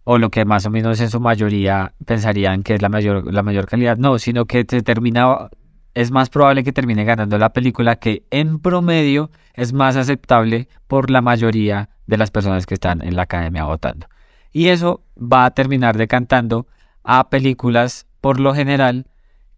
o 0.03 0.17
lo 0.17 0.31
que 0.31 0.45
más 0.45 0.65
o 0.65 0.71
menos 0.71 0.99
en 1.01 1.09
su 1.09 1.19
mayoría 1.19 1.93
pensarían 2.05 2.63
que 2.63 2.73
es 2.73 2.81
la 2.81 2.89
mayor, 2.89 3.31
la 3.31 3.43
mayor 3.43 3.67
calidad, 3.67 3.97
no, 3.97 4.17
sino 4.17 4.45
que 4.45 4.65
se 4.67 4.81
termina, 4.81 5.49
es 5.93 6.11
más 6.11 6.29
probable 6.29 6.63
que 6.63 6.71
termine 6.71 7.03
ganando 7.03 7.37
la 7.37 7.53
película 7.53 7.97
que 7.97 8.25
en 8.31 8.59
promedio 8.59 9.29
es 9.53 9.73
más 9.73 9.95
aceptable 9.97 10.67
por 10.87 11.11
la 11.11 11.21
mayoría 11.21 11.89
de 12.07 12.17
las 12.17 12.31
personas 12.31 12.65
que 12.65 12.75
están 12.75 13.01
en 13.03 13.15
la 13.15 13.23
academia 13.23 13.65
votando. 13.65 14.07
Y 14.51 14.69
eso 14.69 15.03
va 15.17 15.45
a 15.45 15.51
terminar 15.51 15.97
decantando 15.97 16.67
a 17.07 17.29
películas, 17.29 18.05
por 18.19 18.37
lo 18.37 18.53
general, 18.53 19.07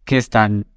que 0.06 0.18
están 0.18 0.68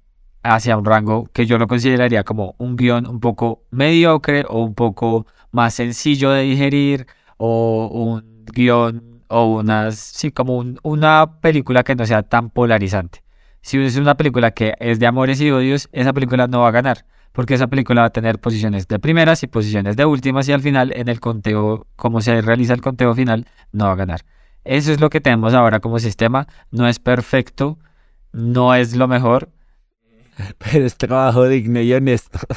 hacia 0.41 0.75
un 0.75 0.83
rango 0.83 1.29
que 1.31 1.45
yo 1.45 1.59
lo 1.59 1.67
consideraría 1.67 2.23
como 2.23 2.55
un 2.57 2.75
guion 2.75 3.05
un 3.07 3.19
poco 3.19 3.63
mediocre 3.69 4.43
o 4.49 4.63
un 4.63 4.73
poco 4.73 5.27
más 5.51 5.75
sencillo 5.75 6.31
de 6.31 6.41
digerir 6.41 7.05
o 7.37 7.87
un 7.93 8.43
guion 8.45 9.21
o 9.27 9.45
unas, 9.45 9.95
sí, 9.95 10.31
como 10.31 10.63
una 10.81 11.39
película 11.41 11.83
que 11.83 11.95
no 11.95 12.07
sea 12.07 12.23
tan 12.23 12.49
polarizante. 12.49 13.23
Si 13.61 13.77
es 13.77 13.95
una 13.97 14.17
película 14.17 14.49
que 14.51 14.73
es 14.79 14.99
de 14.99 15.05
amores 15.05 15.39
y 15.41 15.51
odios, 15.51 15.89
esa 15.91 16.11
película 16.11 16.47
no 16.47 16.61
va 16.61 16.69
a 16.69 16.71
ganar, 16.71 17.05
porque 17.33 17.53
esa 17.53 17.67
película 17.67 18.01
va 18.01 18.07
a 18.07 18.09
tener 18.11 18.39
posiciones 18.39 18.87
de 18.87 18.97
primeras 18.97 19.43
y 19.43 19.47
posiciones 19.47 19.95
de 19.95 20.05
últimas 20.05 20.49
y 20.49 20.53
al 20.53 20.61
final 20.61 20.91
en 20.95 21.07
el 21.07 21.19
conteo, 21.19 21.85
como 21.95 22.19
se 22.21 22.41
realiza 22.41 22.73
el 22.73 22.81
conteo 22.81 23.13
final, 23.13 23.45
no 23.71 23.85
va 23.85 23.91
a 23.91 23.95
ganar. 23.95 24.21
Eso 24.63 24.91
es 24.91 24.99
lo 24.99 25.09
que 25.09 25.21
tenemos 25.21 25.53
ahora 25.53 25.79
como 25.79 25.99
sistema. 25.99 26.47
No 26.71 26.87
es 26.87 26.99
perfecto, 26.99 27.79
no 28.31 28.73
es 28.75 28.95
lo 28.95 29.07
mejor. 29.07 29.49
Pero 30.57 30.85
es 30.85 30.95
trabajo 30.97 31.47
digno 31.47 31.81
y 31.81 31.93
honesto. 31.93 32.39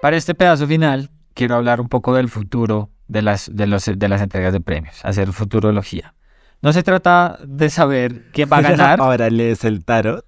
Para 0.00 0.16
este 0.16 0.34
pedazo 0.36 0.68
final, 0.68 1.10
quiero 1.34 1.56
hablar 1.56 1.80
un 1.80 1.88
poco 1.88 2.14
del 2.14 2.28
futuro 2.28 2.90
de 3.08 3.20
las, 3.20 3.50
de 3.52 3.66
los, 3.66 3.84
de 3.86 4.08
las 4.08 4.22
entregas 4.22 4.52
de 4.52 4.60
premios, 4.60 5.04
hacer 5.04 5.32
futurología. 5.32 6.14
No 6.62 6.72
se 6.72 6.84
trata 6.84 7.38
de 7.44 7.68
saber 7.68 8.30
quién 8.32 8.48
va 8.50 8.58
a 8.58 8.62
ganar. 8.62 9.00
Ahora 9.00 9.28
lees 9.28 9.64
el 9.64 9.84
tarot. 9.84 10.24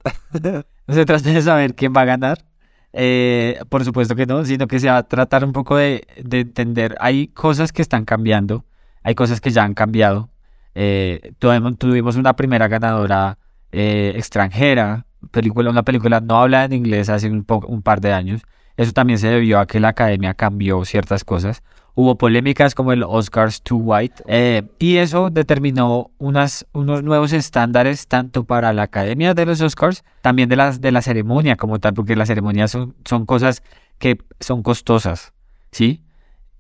No 0.91 0.97
se 0.97 1.07
trata 1.07 1.31
de 1.31 1.41
saber 1.41 1.77
quién 1.77 1.93
va 1.97 2.01
a 2.01 2.05
ganar. 2.05 2.45
Eh, 2.93 3.61
por 3.69 3.85
supuesto 3.85 4.17
que 4.17 4.27
no, 4.27 4.45
sino 4.45 4.67
que 4.67 4.81
se 4.81 4.89
va 4.89 4.97
a 4.97 5.03
tratar 5.05 5.45
un 5.45 5.53
poco 5.53 5.77
de, 5.77 6.05
entender. 6.17 6.97
Hay 6.99 7.29
cosas 7.29 7.71
que 7.71 7.81
están 7.81 8.05
cambiando, 8.05 8.65
hay 9.05 9.15
cosas 9.15 9.41
que 9.41 9.51
ya 9.51 9.63
han 9.63 9.75
cambiado. 9.75 10.31
Eh, 10.75 11.33
tuvimos, 11.39 12.17
una 12.17 12.35
primera 12.35 12.67
ganadora 12.67 13.39
eh, 13.71 14.15
extranjera, 14.17 15.07
película, 15.31 15.71
una 15.71 15.85
película 15.85 16.21
no 16.21 16.43
habla 16.43 16.65
en 16.65 16.73
inglés 16.73 17.09
hace 17.09 17.31
un, 17.31 17.47
un 17.69 17.83
par 17.83 18.01
de 18.01 18.13
años. 18.13 18.43
Eso 18.77 18.91
también 18.91 19.21
se 19.21 19.29
debió 19.29 19.61
a 19.61 19.67
que 19.67 19.79
la 19.79 19.91
academia 19.91 20.35
cambió 20.35 20.85
ciertas 20.85 21.23
cosas. 21.23 21.63
Hubo 21.95 22.17
polémicas 22.17 22.75
como 22.75 22.93
el 22.93 23.03
Oscars 23.03 23.63
Too 23.63 23.79
White 23.79 24.23
eh, 24.27 24.63
y 24.79 24.97
eso 24.97 25.31
determinó 25.31 26.11
unas, 26.19 26.67
unos 26.73 27.03
nuevos 27.03 27.33
estándares 27.33 28.07
tanto 28.07 28.45
para 28.45 28.73
la 28.73 28.83
Academia 28.83 29.35
de 29.35 29.47
los 29.47 29.61
Oscars, 29.61 30.05
también 30.23 30.49
de, 30.49 30.57
las, 30.57 30.81
de 30.81 30.93
la 30.93 31.03
ceremonia 31.03 31.57
como 31.57 31.79
tal, 31.79 31.95
porque 31.95 32.17
las 32.17 32.29
ceremonias 32.29 32.71
son, 32.71 32.95
son 33.05 33.27
cosas 33.27 33.63
que 33.99 34.19
son 34.41 34.63
costosas, 34.63 35.33
¿sí? 35.73 36.03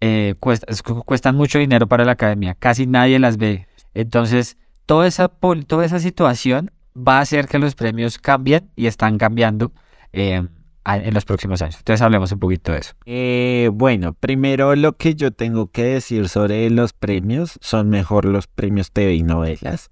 Eh, 0.01 0.35
cuestan 0.38 1.37
mucho 1.37 1.59
dinero 1.59 1.87
para 1.87 2.05
la 2.05 2.12
Academia, 2.12 2.55
casi 2.55 2.87
nadie 2.87 3.19
las 3.19 3.37
ve. 3.37 3.66
Entonces, 3.95 4.57
toda 4.87 5.07
esa, 5.07 5.29
toda 5.29 5.85
esa 5.85 6.01
situación 6.01 6.71
va 6.97 7.19
a 7.19 7.21
hacer 7.21 7.47
que 7.47 7.59
los 7.59 7.75
premios 7.75 8.19
cambien 8.19 8.71
y 8.77 8.87
están 8.87 9.19
cambiando. 9.19 9.73
Eh, 10.12 10.47
en 10.85 11.14
los 11.14 11.25
próximos 11.25 11.62
años. 11.62 11.77
Entonces 11.79 12.03
hablemos 12.03 12.33
un 12.33 12.38
poquito 12.38 12.73
de 12.73 12.79
eso. 12.79 12.95
Eh, 13.07 13.71
bueno, 13.73 14.14
primero 14.14 14.75
lo 14.77 14.97
que 14.97 15.14
yo 15.14 15.31
tengo 15.31 15.71
que 15.71 15.85
decir 15.85 16.29
sobre 16.29 16.69
los 16.71 16.93
premios 16.93 17.59
son 17.61 17.90
mejor 17.90 18.25
los 18.25 18.47
premios 18.47 18.90
TV 18.90 19.14
y 19.14 19.23
novelas 19.23 19.90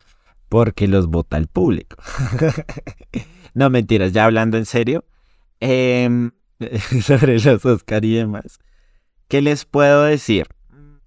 porque 0.48 0.88
los 0.88 1.07
vota 1.09 1.37
el 1.37 1.46
público. 1.46 1.96
no 3.55 3.70
mentiras, 3.70 4.12
ya 4.12 4.24
hablando 4.24 4.57
en 4.57 4.66
serio, 4.66 5.05
em, 5.61 6.31
sobre 7.03 7.38
los 7.38 7.64
Oscar 7.64 8.05
y 8.05 8.14
demás. 8.14 8.59
¿Qué 9.29 9.42
les 9.42 9.64
puedo 9.66 10.05
decir? 10.05 10.46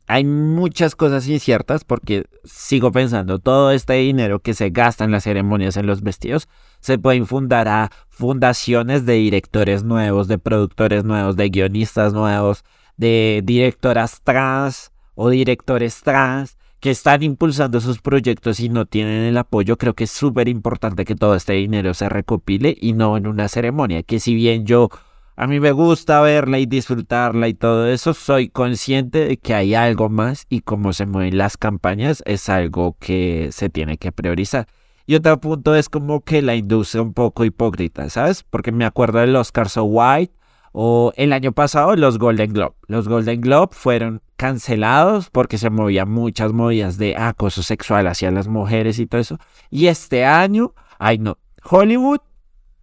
Hay 0.08 0.26
muchas 0.26 0.96
cosas 0.96 1.28
inciertas 1.28 1.84
porque 1.84 2.26
sigo 2.44 2.92
pensando, 2.92 3.40
todo 3.40 3.72
este 3.72 3.94
dinero 3.94 4.40
que 4.40 4.54
se 4.54 4.70
gasta 4.70 5.04
en 5.04 5.12
las 5.12 5.24
ceremonias, 5.24 5.78
en 5.78 5.88
los 5.88 6.02
vestidos, 6.02 6.48
se 6.80 6.98
puede 6.98 7.18
infundar 7.18 7.68
a 7.68 7.92
fundaciones 8.10 9.06
de 9.06 9.14
directores 9.14 9.84
nuevos, 9.84 10.28
de 10.28 10.38
productores 10.38 11.04
nuevos, 11.04 11.36
de 11.36 11.50
guionistas 11.50 12.14
nuevos, 12.14 12.64
de 12.98 13.42
directoras 13.44 14.22
trans 14.22 14.92
o 15.16 15.30
directores 15.30 16.02
trans 16.02 16.58
que 16.80 16.90
están 16.90 17.22
impulsando 17.22 17.80
sus 17.80 18.02
proyectos 18.02 18.60
y 18.60 18.68
no 18.68 18.86
tienen 18.88 19.22
el 19.22 19.38
apoyo, 19.38 19.78
creo 19.78 19.94
que 19.94 20.06
es 20.06 20.12
súper 20.12 20.48
importante 20.48 21.06
que 21.06 21.16
todo 21.16 21.36
este 21.36 21.54
dinero 21.54 21.94
se 21.94 22.10
recopile 22.10 22.76
y 22.80 22.94
no 22.94 23.18
en 23.18 23.28
una 23.28 23.48
ceremonia, 23.48 24.02
que 24.02 24.20
si 24.20 24.34
bien 24.34 24.66
yo 24.66 24.90
a 25.36 25.48
mí 25.48 25.60
me 25.60 25.72
gusta 25.72 26.22
verla 26.22 26.60
y 26.60 26.66
disfrutarla 26.66 27.48
y 27.48 27.54
todo 27.54 27.88
eso, 27.88 28.14
soy 28.14 28.50
consciente 28.50 29.26
de 29.26 29.38
que 29.38 29.54
hay 29.54 29.74
algo 29.74 30.10
más 30.10 30.46
y 30.50 30.62
cómo 30.62 30.94
se 30.94 31.06
mueven 31.06 31.38
las 31.38 31.58
campañas 31.58 32.22
es 32.26 32.50
algo 32.50 32.96
que 33.00 33.50
se 33.52 33.70
tiene 33.70 33.98
que 33.98 34.12
priorizar. 34.12 34.68
Y 35.06 35.16
otro 35.16 35.40
punto 35.40 35.76
es 35.76 35.90
como 35.90 36.22
que 36.22 36.42
la 36.42 36.56
industria 36.56 37.02
un 37.02 37.14
poco 37.14 37.44
hipócrita, 37.44 38.10
¿sabes? 38.10 38.44
Porque 38.44 38.72
me 38.72 38.86
acuerdo 38.86 39.20
del 39.20 39.36
Oscar 39.36 39.68
So 39.68 39.84
White 39.84 40.34
o 40.74 41.12
el 41.16 41.34
año 41.34 41.52
pasado 41.52 41.96
los 41.96 42.18
Golden 42.18 42.54
Globe. 42.54 42.76
Los 42.88 43.08
Golden 43.08 43.42
Globe 43.42 43.70
fueron 43.72 44.22
cancelados 44.38 45.30
porque 45.30 45.58
se 45.58 45.70
movían 45.70 46.10
muchas 46.10 46.54
movidas 46.54 46.98
de 46.98 47.16
acoso 47.18 47.64
sexual 47.64 48.08
hacia 48.08 48.32
las 48.32 48.48
mujeres 48.48 49.00
y 49.00 49.06
todo 49.06 49.22
eso. 49.22 49.38
Y 49.70 49.88
este 49.88 50.26
año, 50.26 50.74
ay 51.00 51.18
no, 51.18 51.38
Hollywood 51.64 52.20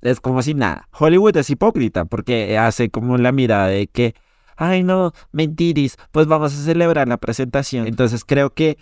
es 0.03 0.21
como 0.21 0.43
si 0.43 0.55
nada. 0.55 0.89
Hollywood 0.99 1.37
es 1.37 1.51
hipócrita 1.51 2.05
porque 2.05 2.59
hace 2.59 2.91
como 2.91 3.19
la 3.19 3.33
mirada 3.33 3.67
de 3.67 3.87
que, 3.87 4.15
ay 4.57 4.83
no, 4.83 5.13
mentiris, 5.33 5.97
pues 6.13 6.27
vamos 6.27 6.53
a 6.55 6.63
celebrar 6.63 7.09
la 7.09 7.17
presentación. 7.17 7.87
Entonces 7.87 8.25
creo 8.25 8.51
que 8.51 8.79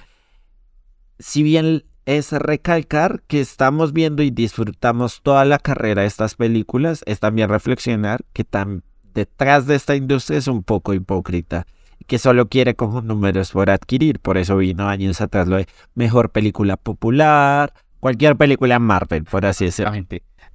si 1.19 1.43
bien 1.43 1.85
es 2.05 2.33
recalcar 2.33 3.23
que 3.27 3.41
estamos 3.41 3.93
viendo 3.93 4.23
y 4.23 4.31
disfrutamos 4.31 5.23
toda 5.23 5.45
la 5.45 5.59
carrera 5.59 6.03
de 6.03 6.09
estas 6.09 6.37
películas, 6.37 7.03
es 7.07 7.19
también 7.19 7.49
reflexionar 7.49 8.21
que 8.33 8.45
tan 8.45 8.85
detrás 9.13 9.67
de 9.67 9.75
esta 9.75 9.97
industria 9.97 10.39
es 10.39 10.47
un 10.47 10.63
poco 10.63 10.95
hipócrita, 10.95 11.67
que 12.07 12.19
solo 12.19 12.49
quiere 12.49 12.77
como 12.77 13.01
números 13.01 13.51
por 13.51 13.71
adquirir, 13.71 14.21
por 14.21 14.39
eso 14.39 14.57
vino 14.59 14.89
años 14.89 15.21
atrás 15.21 15.49
lo 15.49 15.57
de 15.57 15.67
mejor 15.95 16.31
película 16.31 16.77
popular, 16.77 17.73
cualquier 17.99 18.37
película 18.37 18.79
Marvel, 18.79 19.25
por 19.25 19.45
así 19.47 19.65
decirlo. 19.65 19.93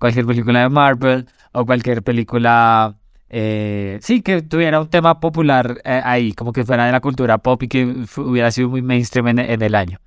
Cualquier 0.01 0.25
película 0.25 0.61
de 0.61 0.69
Marvel 0.69 1.27
o 1.51 1.63
cualquier 1.63 2.01
película 2.01 2.95
eh, 3.29 3.99
sí, 4.01 4.23
que 4.23 4.41
tuviera 4.41 4.81
un 4.81 4.89
tema 4.89 5.19
popular 5.19 5.79
eh, 5.85 6.01
ahí, 6.03 6.33
como 6.33 6.51
que 6.51 6.65
fuera 6.65 6.87
de 6.87 6.91
la 6.91 7.01
cultura 7.01 7.37
pop 7.37 7.61
y 7.61 7.67
que 7.67 7.85
hubiera 8.17 8.49
sido 8.49 8.69
muy 8.69 8.81
mainstream 8.81 9.27
en, 9.27 9.61
el 9.61 9.75
año. 9.75 9.99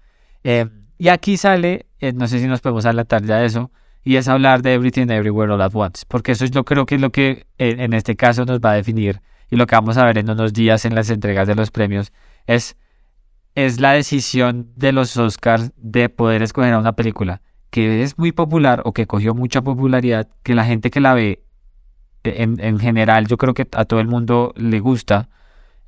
Eh, 0.42 0.66
y 0.98 1.08
aquí 1.10 1.36
sale, 1.36 1.86
no 2.16 2.26
sé 2.26 2.40
si 2.40 2.48
nos 2.48 2.60
podemos 2.60 2.84
adelantar 2.86 3.22
ya 3.24 3.36
de 3.36 3.46
eso, 3.46 3.70
y 4.02 4.16
es 4.16 4.26
hablar 4.26 4.62
de 4.62 4.74
Everything 4.74 5.08
Everywhere 5.10 5.52
All 5.52 5.62
At 5.62 5.76
Once, 5.76 6.04
porque 6.08 6.32
eso 6.32 6.44
yo 6.46 6.64
creo 6.64 6.86
que 6.86 6.96
es 6.96 7.00
lo 7.00 7.12
que 7.12 7.46
en 7.58 7.92
este 7.92 8.16
caso 8.16 8.44
nos 8.44 8.58
va 8.58 8.72
a 8.72 8.74
definir 8.74 9.20
y 9.48 9.54
lo 9.54 9.66
que 9.66 9.76
vamos 9.76 9.96
a 9.96 10.04
ver 10.04 10.18
en 10.18 10.28
unos 10.28 10.52
días 10.52 10.84
en 10.84 10.96
las 10.96 11.08
entregas 11.08 11.46
de 11.46 11.54
los 11.54 11.70
premios 11.70 12.12
es, 12.48 12.76
es 13.54 13.78
la 13.78 13.92
decisión 13.92 14.72
de 14.74 14.90
los 14.90 15.16
Oscars 15.16 15.70
de 15.76 16.08
poder 16.08 16.42
escoger 16.42 16.74
a 16.74 16.78
una 16.80 16.94
película 16.94 17.40
que 17.74 18.04
es 18.04 18.16
muy 18.18 18.30
popular 18.30 18.82
o 18.84 18.92
que 18.92 19.08
cogió 19.08 19.34
mucha 19.34 19.60
popularidad, 19.60 20.28
que 20.44 20.54
la 20.54 20.64
gente 20.64 20.92
que 20.92 21.00
la 21.00 21.12
ve 21.12 21.42
en, 22.22 22.60
en 22.60 22.78
general 22.78 23.26
yo 23.26 23.36
creo 23.36 23.52
que 23.52 23.66
a 23.72 23.84
todo 23.84 23.98
el 23.98 24.06
mundo 24.06 24.52
le 24.54 24.78
gusta, 24.78 25.28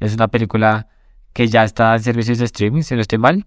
es 0.00 0.12
una 0.14 0.26
película 0.26 0.88
que 1.32 1.46
ya 1.46 1.62
está 1.62 1.94
en 1.94 2.02
servicios 2.02 2.38
de 2.38 2.46
streaming, 2.46 2.82
si 2.82 2.96
no 2.96 3.02
estoy 3.02 3.18
mal, 3.18 3.46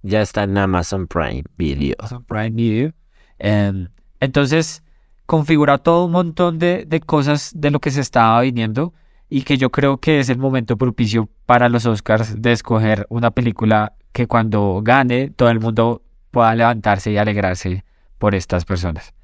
ya 0.00 0.22
está 0.22 0.44
en 0.44 0.56
Amazon 0.56 1.06
Prime 1.08 1.44
Video. 1.58 1.94
Amazon 1.98 2.24
Prime 2.24 2.52
Video. 2.52 2.92
Em, 3.38 3.88
entonces, 4.18 4.82
configura 5.26 5.76
todo 5.76 6.06
un 6.06 6.12
montón 6.12 6.58
de, 6.58 6.86
de, 6.86 7.00
cosas 7.00 7.52
de 7.54 7.70
lo 7.70 7.80
que 7.80 7.90
se 7.90 8.00
estaba 8.00 8.40
viniendo 8.40 8.94
y 9.28 9.42
que 9.42 9.58
yo 9.58 9.68
creo 9.70 9.98
que 9.98 10.20
es 10.20 10.30
el 10.30 10.38
momento 10.38 10.78
propicio 10.78 11.28
para 11.44 11.68
los 11.68 11.84
Oscars 11.84 12.40
de 12.40 12.52
escoger 12.52 13.06
una 13.10 13.30
película 13.30 13.92
que 14.12 14.26
cuando 14.26 14.80
gane 14.82 15.28
todo 15.28 15.50
el 15.50 15.60
mundo 15.60 16.00
pueda 16.34 16.54
levantarse 16.54 17.10
y 17.10 17.16
alegrarse 17.16 17.84
por 18.18 18.34
estas 18.34 18.64
personas. 18.64 19.14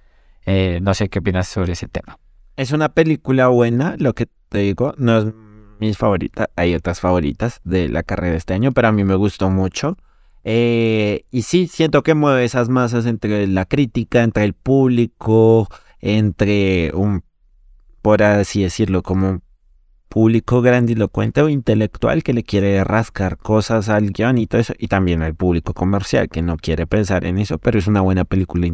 Eh, 0.46 0.78
no 0.80 0.94
sé 0.94 1.08
qué 1.08 1.18
opinas 1.18 1.48
sobre 1.48 1.72
ese 1.72 1.88
tema. 1.88 2.18
Es 2.56 2.72
una 2.72 2.90
película 2.90 3.48
buena, 3.48 3.96
lo 3.98 4.14
que 4.14 4.26
te 4.48 4.58
digo, 4.58 4.94
no 4.96 5.18
es 5.18 5.26
mi 5.78 5.92
favorita, 5.94 6.50
hay 6.56 6.74
otras 6.74 7.00
favoritas 7.00 7.60
de 7.64 7.88
la 7.88 8.02
carrera 8.02 8.32
de 8.32 8.38
este 8.38 8.54
año, 8.54 8.72
pero 8.72 8.88
a 8.88 8.92
mí 8.92 9.04
me 9.04 9.14
gustó 9.14 9.50
mucho. 9.50 9.96
Eh, 10.44 11.24
y 11.30 11.42
sí, 11.42 11.66
siento 11.66 12.02
que 12.02 12.14
mueve 12.14 12.44
esas 12.44 12.68
masas 12.68 13.06
entre 13.06 13.46
la 13.46 13.66
crítica, 13.66 14.22
entre 14.22 14.44
el 14.44 14.54
público, 14.54 15.68
entre 16.00 16.92
un, 16.94 17.24
por 18.02 18.22
así 18.22 18.62
decirlo, 18.62 19.02
como 19.02 19.28
un 19.28 19.42
público 20.10 20.60
grandilocuente 20.60 21.40
o 21.40 21.48
intelectual 21.48 22.24
que 22.24 22.34
le 22.34 22.42
quiere 22.42 22.82
rascar 22.82 23.38
cosas 23.38 23.88
al 23.88 24.10
guion 24.10 24.38
y 24.38 24.46
todo 24.48 24.60
eso, 24.60 24.74
y 24.76 24.88
también 24.88 25.22
al 25.22 25.36
público 25.36 25.72
comercial 25.72 26.28
que 26.28 26.42
no 26.42 26.56
quiere 26.56 26.86
pensar 26.86 27.24
en 27.24 27.38
eso, 27.38 27.58
pero 27.58 27.78
es 27.78 27.86
una 27.86 28.00
buena 28.00 28.24
película 28.24 28.68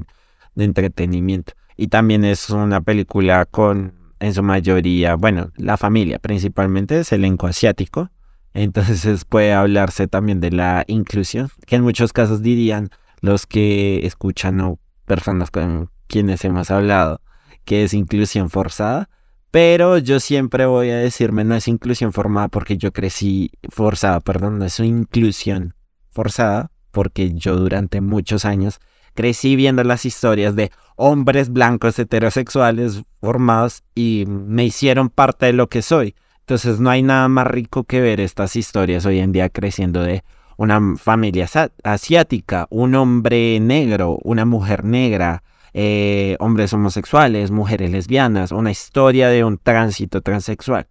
de 0.55 0.65
entretenimiento. 0.65 1.53
Y 1.77 1.89
también 1.89 2.25
es 2.25 2.49
una 2.49 2.81
película 2.81 3.45
con, 3.45 3.93
en 4.19 4.33
su 4.33 4.43
mayoría, 4.43 5.15
bueno, 5.15 5.53
la 5.57 5.77
familia 5.77 6.19
principalmente, 6.19 7.01
es 7.01 7.13
elenco 7.13 7.47
asiático, 7.47 8.11
entonces 8.55 9.27
puede 9.27 9.53
hablarse 9.53 10.09
también 10.09 10.41
de 10.41 10.51
la 10.51 10.85
inclusión, 10.89 11.51
que 11.67 11.77
en 11.77 11.83
muchos 11.83 12.15
casos 12.15 12.41
dirían 12.41 12.89
los 13.21 13.47
que 13.47 14.07
escuchan 14.07 14.59
o 14.63 14.79
personas 15.05 15.51
con 15.51 15.91
quienes 16.07 16.43
hemos 16.47 16.71
hablado, 16.71 17.21
que 17.67 17.85
es 17.85 17.93
inclusión 17.93 18.49
forzada. 18.49 19.11
Pero 19.57 19.97
yo 19.97 20.21
siempre 20.21 20.67
voy 20.67 20.91
a 20.91 20.99
decirme 20.99 21.43
no 21.43 21.55
es 21.55 21.67
inclusión 21.67 22.13
formada 22.13 22.49
porque 22.49 22.77
yo 22.77 22.93
crecí 22.93 23.51
forzada, 23.71 24.21
perdón, 24.21 24.59
no 24.59 24.67
es 24.67 24.79
inclusión 24.81 25.75
forzada 26.11 26.73
porque 26.91 27.33
yo 27.33 27.57
durante 27.57 28.03
muchos 28.03 28.45
años 28.45 28.81
crecí 29.15 29.57
viendo 29.57 29.83
las 29.83 30.05
historias 30.05 30.57
de 30.57 30.71
hombres 30.97 31.49
blancos 31.49 31.99
heterosexuales 31.99 33.03
formados 33.23 33.83
y 33.95 34.27
me 34.29 34.67
hicieron 34.67 35.09
parte 35.09 35.47
de 35.47 35.55
lo 35.55 35.71
que 35.71 35.81
soy. 35.81 36.15
Entonces 36.41 36.79
no 36.79 36.91
hay 36.91 37.03
nada 37.03 37.27
más 37.29 37.47
rico 37.47 37.85
que 37.85 38.03
ver 38.03 38.21
estas 38.21 38.57
historias 38.57 39.07
hoy 39.07 39.21
en 39.21 39.33
día 39.33 39.49
creciendo 39.49 40.03
de 40.03 40.23
una 40.59 40.97
familia 40.99 41.49
asiática, 41.83 42.67
un 42.69 42.95
hombre 42.95 43.59
negro, 43.61 44.19
una 44.23 44.45
mujer 44.45 44.85
negra, 44.85 45.43
eh, 45.79 46.37
hombres 46.41 46.73
homosexuales, 46.73 47.51
mujeres 47.51 47.91
lesbianas, 47.91 48.51
una 48.51 48.71
historia 48.71 49.29
de 49.29 49.45
un 49.45 49.59
tránsito 49.59 50.23
transexual. 50.23 50.87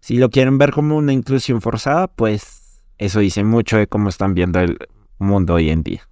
Si 0.00 0.16
lo 0.16 0.30
quieren 0.30 0.58
ver 0.58 0.72
como 0.72 0.96
una 0.96 1.12
inclusión 1.12 1.60
forzada, 1.60 2.08
pues 2.08 2.82
eso 2.98 3.20
dice 3.20 3.44
mucho 3.44 3.76
de 3.76 3.86
cómo 3.86 4.08
están 4.08 4.34
viendo 4.34 4.58
el 4.58 4.78
mundo 5.18 5.54
hoy 5.54 5.70
en 5.70 5.84
día. 5.84 6.08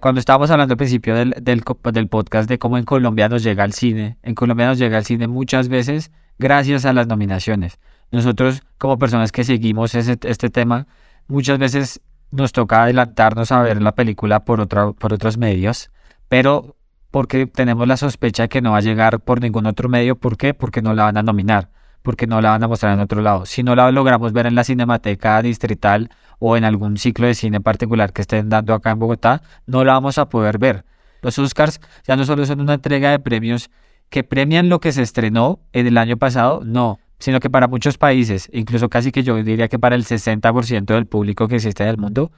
cuando 0.00 0.18
estábamos 0.18 0.50
hablando 0.50 0.74
al 0.74 0.78
principio 0.78 1.14
del, 1.14 1.34
del, 1.40 1.62
podcast 1.62 2.50
de 2.50 2.58
cómo 2.58 2.76
en 2.76 2.84
Colombia 2.84 3.30
nos 3.30 3.42
llega 3.42 3.64
el 3.64 3.72
cine, 3.72 4.18
en 4.22 4.34
Colombia 4.34 4.66
nos 4.66 4.78
llega 4.78 4.98
el 4.98 5.06
cine 5.06 5.26
muchas 5.26 5.70
veces 5.70 6.12
gracias 6.38 6.84
a 6.84 6.92
las 6.92 7.06
nominaciones. 7.06 7.78
Nosotros, 8.10 8.62
como 8.76 8.98
personas 8.98 9.32
que 9.32 9.42
seguimos 9.42 9.94
este 9.94 10.50
tema, 10.50 10.86
muchas 11.28 11.58
veces 11.58 12.02
nos 12.30 12.52
toca 12.52 12.82
adelantarnos 12.82 13.52
a 13.52 13.62
ver 13.62 13.80
la 13.82 13.92
película 13.94 14.44
por, 14.44 14.60
otro, 14.60 14.94
por 14.94 15.12
otros 15.12 15.38
medios, 15.38 15.90
pero 16.28 16.76
porque 17.10 17.46
tenemos 17.46 17.88
la 17.88 17.96
sospecha 17.96 18.44
de 18.44 18.48
que 18.48 18.62
no 18.62 18.72
va 18.72 18.78
a 18.78 18.82
llegar 18.82 19.20
por 19.20 19.40
ningún 19.40 19.66
otro 19.66 19.88
medio. 19.88 20.16
¿Por 20.16 20.36
qué? 20.36 20.54
Porque 20.54 20.82
no 20.82 20.94
la 20.94 21.04
van 21.04 21.16
a 21.16 21.22
nominar 21.22 21.70
porque 22.02 22.26
no 22.26 22.40
la 22.40 22.50
van 22.50 22.62
a 22.62 22.68
mostrar 22.68 22.94
en 22.94 23.00
otro 23.00 23.20
lado. 23.20 23.46
Si 23.46 23.62
no 23.62 23.74
la 23.74 23.90
logramos 23.90 24.32
ver 24.32 24.46
en 24.46 24.54
la 24.54 24.64
Cinemateca 24.64 25.40
Distrital 25.42 26.10
o 26.38 26.56
en 26.56 26.64
algún 26.64 26.96
ciclo 26.96 27.26
de 27.26 27.34
cine 27.34 27.60
particular 27.60 28.12
que 28.12 28.22
estén 28.22 28.48
dando 28.48 28.74
acá 28.74 28.92
en 28.92 28.98
Bogotá, 28.98 29.42
no 29.66 29.84
la 29.84 29.92
vamos 29.92 30.18
a 30.18 30.28
poder 30.28 30.58
ver. 30.58 30.84
Los 31.22 31.38
Oscars 31.38 31.80
ya 32.06 32.16
no 32.16 32.24
solo 32.24 32.46
son 32.46 32.60
una 32.60 32.74
entrega 32.74 33.10
de 33.10 33.18
premios 33.18 33.70
que 34.08 34.24
premian 34.24 34.68
lo 34.68 34.80
que 34.80 34.92
se 34.92 35.02
estrenó 35.02 35.60
en 35.72 35.86
el 35.86 35.98
año 35.98 36.16
pasado, 36.16 36.62
no, 36.64 36.98
sino 37.20 37.38
que 37.38 37.50
para 37.50 37.68
muchos 37.68 37.98
países, 37.98 38.48
incluso 38.52 38.88
casi 38.88 39.12
que 39.12 39.22
yo 39.22 39.40
diría 39.42 39.68
que 39.68 39.78
para 39.78 39.94
el 39.94 40.04
60% 40.04 40.86
del 40.86 41.06
público 41.06 41.46
que 41.46 41.56
existe 41.56 41.84
en 41.84 41.90
el 41.90 41.98
mundo, 41.98 42.32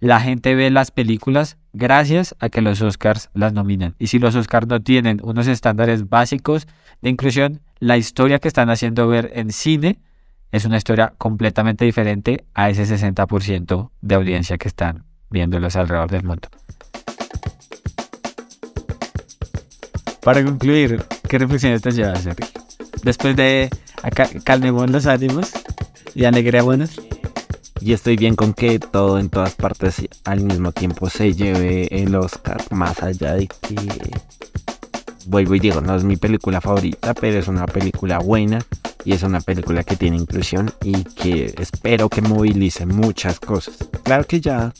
la 0.00 0.20
gente 0.20 0.54
ve 0.54 0.70
las 0.70 0.90
películas 0.90 1.56
gracias 1.72 2.34
a 2.40 2.48
que 2.48 2.60
los 2.60 2.82
Oscars 2.82 3.30
las 3.32 3.52
nominan. 3.52 3.94
Y 3.98 4.08
si 4.08 4.18
los 4.18 4.34
Oscars 4.34 4.66
no 4.66 4.82
tienen 4.82 5.20
unos 5.22 5.46
estándares 5.46 6.08
básicos 6.08 6.66
de 7.00 7.10
inclusión, 7.10 7.62
la 7.78 7.96
historia 7.96 8.40
que 8.40 8.48
están 8.48 8.70
haciendo 8.70 9.08
ver 9.08 9.30
en 9.34 9.50
cine 9.50 10.00
es 10.52 10.64
una 10.64 10.76
historia 10.76 11.14
completamente 11.16 11.84
diferente 11.84 12.44
a 12.54 12.70
ese 12.70 12.84
60% 12.84 13.90
de 14.00 14.14
audiencia 14.14 14.58
que 14.58 14.68
están 14.68 15.04
viéndolos 15.30 15.76
alrededor 15.76 16.10
del 16.10 16.24
mundo. 16.24 16.48
Para 20.22 20.42
concluir, 20.42 21.02
¿qué 21.28 21.38
reflexiones 21.38 21.82
te 21.82 21.90
llevas, 21.92 22.22
Sergio? 22.22 22.46
Después 23.02 23.36
de 23.36 23.68
acá, 24.04 24.28
calmemos 24.44 24.90
los 24.90 25.06
ánimos 25.06 25.52
y 26.14 26.24
alegrémonos. 26.24 27.00
Y 27.80 27.92
estoy 27.92 28.16
bien 28.16 28.36
con 28.36 28.54
que 28.54 28.78
todo 28.78 29.18
en 29.18 29.28
todas 29.28 29.54
partes 29.54 29.96
al 30.24 30.40
mismo 30.40 30.72
tiempo 30.72 31.10
se 31.10 31.34
lleve 31.34 31.88
el 31.90 32.14
Oscar, 32.14 32.62
más 32.70 33.02
allá 33.02 33.34
de 33.34 33.46
que 33.46 33.76
vuelvo 35.26 35.54
y 35.54 35.60
digo, 35.60 35.80
no 35.80 35.96
es 35.96 36.04
mi 36.04 36.16
película 36.16 36.60
favorita, 36.60 37.14
pero 37.14 37.38
es 37.38 37.48
una 37.48 37.66
película 37.66 38.18
buena 38.18 38.60
y 39.04 39.12
es 39.12 39.22
una 39.22 39.40
película 39.40 39.82
que 39.82 39.96
tiene 39.96 40.16
inclusión 40.16 40.72
y 40.82 41.04
que 41.04 41.54
espero 41.58 42.08
que 42.08 42.22
movilice 42.22 42.86
muchas 42.86 43.40
cosas. 43.40 43.76
Claro 44.02 44.24
que 44.24 44.40
ya, 44.40 44.72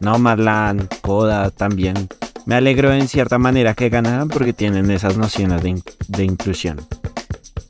no 0.00 0.18
Marlan, 0.18 0.88
Coda 1.02 1.50
también. 1.50 2.08
Me 2.46 2.54
alegro 2.54 2.92
en 2.92 3.08
cierta 3.08 3.38
manera 3.38 3.74
que 3.74 3.90
ganaran 3.90 4.28
porque 4.28 4.52
tienen 4.52 4.90
esas 4.90 5.16
nociones 5.16 5.62
de, 5.62 5.82
de 6.08 6.24
inclusión. 6.24 6.80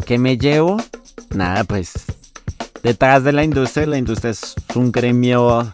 ¿Qué 0.06 0.18
me 0.18 0.38
llevo? 0.38 0.78
Nada, 1.34 1.64
pues 1.64 1.92
detrás 2.82 3.24
de 3.24 3.32
la 3.32 3.44
industria, 3.44 3.86
la 3.86 3.98
industria 3.98 4.32
es 4.32 4.54
un 4.74 4.90
gremio 4.90 5.70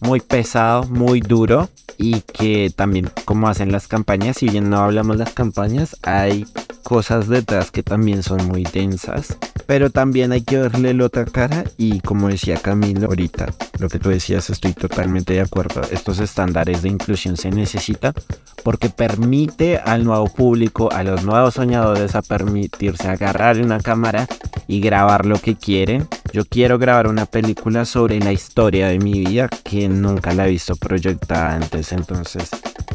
muy 0.00 0.20
pesado, 0.20 0.84
muy 0.84 1.20
duro 1.20 1.68
y 1.98 2.20
que 2.20 2.70
también 2.74 3.10
como 3.24 3.48
hacen 3.48 3.72
las 3.72 3.88
campañas, 3.88 4.38
si 4.38 4.48
bien 4.48 4.70
no 4.70 4.78
hablamos 4.78 5.16
las 5.16 5.32
campañas, 5.32 5.96
hay 6.02 6.46
cosas 6.82 7.28
detrás 7.28 7.70
que 7.70 7.82
también 7.82 8.22
son 8.22 8.46
muy 8.46 8.64
densas, 8.64 9.36
pero 9.66 9.90
también 9.90 10.32
hay 10.32 10.42
que 10.42 10.58
verle 10.58 10.94
la 10.94 11.04
otra 11.06 11.24
cara 11.24 11.64
y 11.76 12.00
como 12.00 12.28
decía 12.28 12.56
Camilo 12.56 13.08
ahorita, 13.08 13.52
lo 13.78 13.88
que 13.88 13.98
tú 13.98 14.08
decías 14.08 14.48
estoy 14.50 14.72
totalmente 14.72 15.34
de 15.34 15.40
acuerdo, 15.40 15.82
estos 15.90 16.20
estándares 16.20 16.82
de 16.82 16.88
inclusión 16.88 17.36
se 17.36 17.50
necesitan 17.50 18.14
porque 18.62 18.88
permite 18.88 19.78
al 19.78 20.04
nuevo 20.04 20.26
público, 20.26 20.90
a 20.92 21.02
los 21.02 21.24
nuevos 21.24 21.54
soñadores 21.54 22.14
a 22.14 22.22
permitirse 22.22 23.08
agarrar 23.08 23.58
una 23.58 23.80
cámara 23.80 24.26
y 24.66 24.80
grabar 24.80 25.26
lo 25.26 25.38
que 25.38 25.56
quieren. 25.56 26.08
Yo 26.36 26.44
quiero 26.44 26.78
grabar 26.78 27.06
una 27.06 27.24
película 27.24 27.86
sobre 27.86 28.20
la 28.20 28.30
historia 28.30 28.88
de 28.88 28.98
mi 28.98 29.24
vida 29.24 29.48
que 29.48 29.88
nunca 29.88 30.34
la 30.34 30.46
he 30.46 30.50
visto 30.50 30.76
proyectada 30.76 31.54
antes. 31.54 31.92
Entonces, 31.92 32.50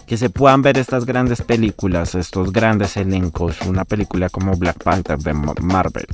que 0.05 0.15
se 0.15 0.29
puedan 0.29 0.61
ver 0.61 0.77
estas 0.77 1.05
grandes 1.05 1.41
películas, 1.41 2.13
estos 2.13 2.53
grandes 2.53 2.97
elencos, 2.97 3.59
una 3.61 3.83
película 3.83 4.29
como 4.29 4.55
Black 4.57 4.83
Panther 4.83 5.17
de 5.17 5.33
Marvel. 5.33 6.05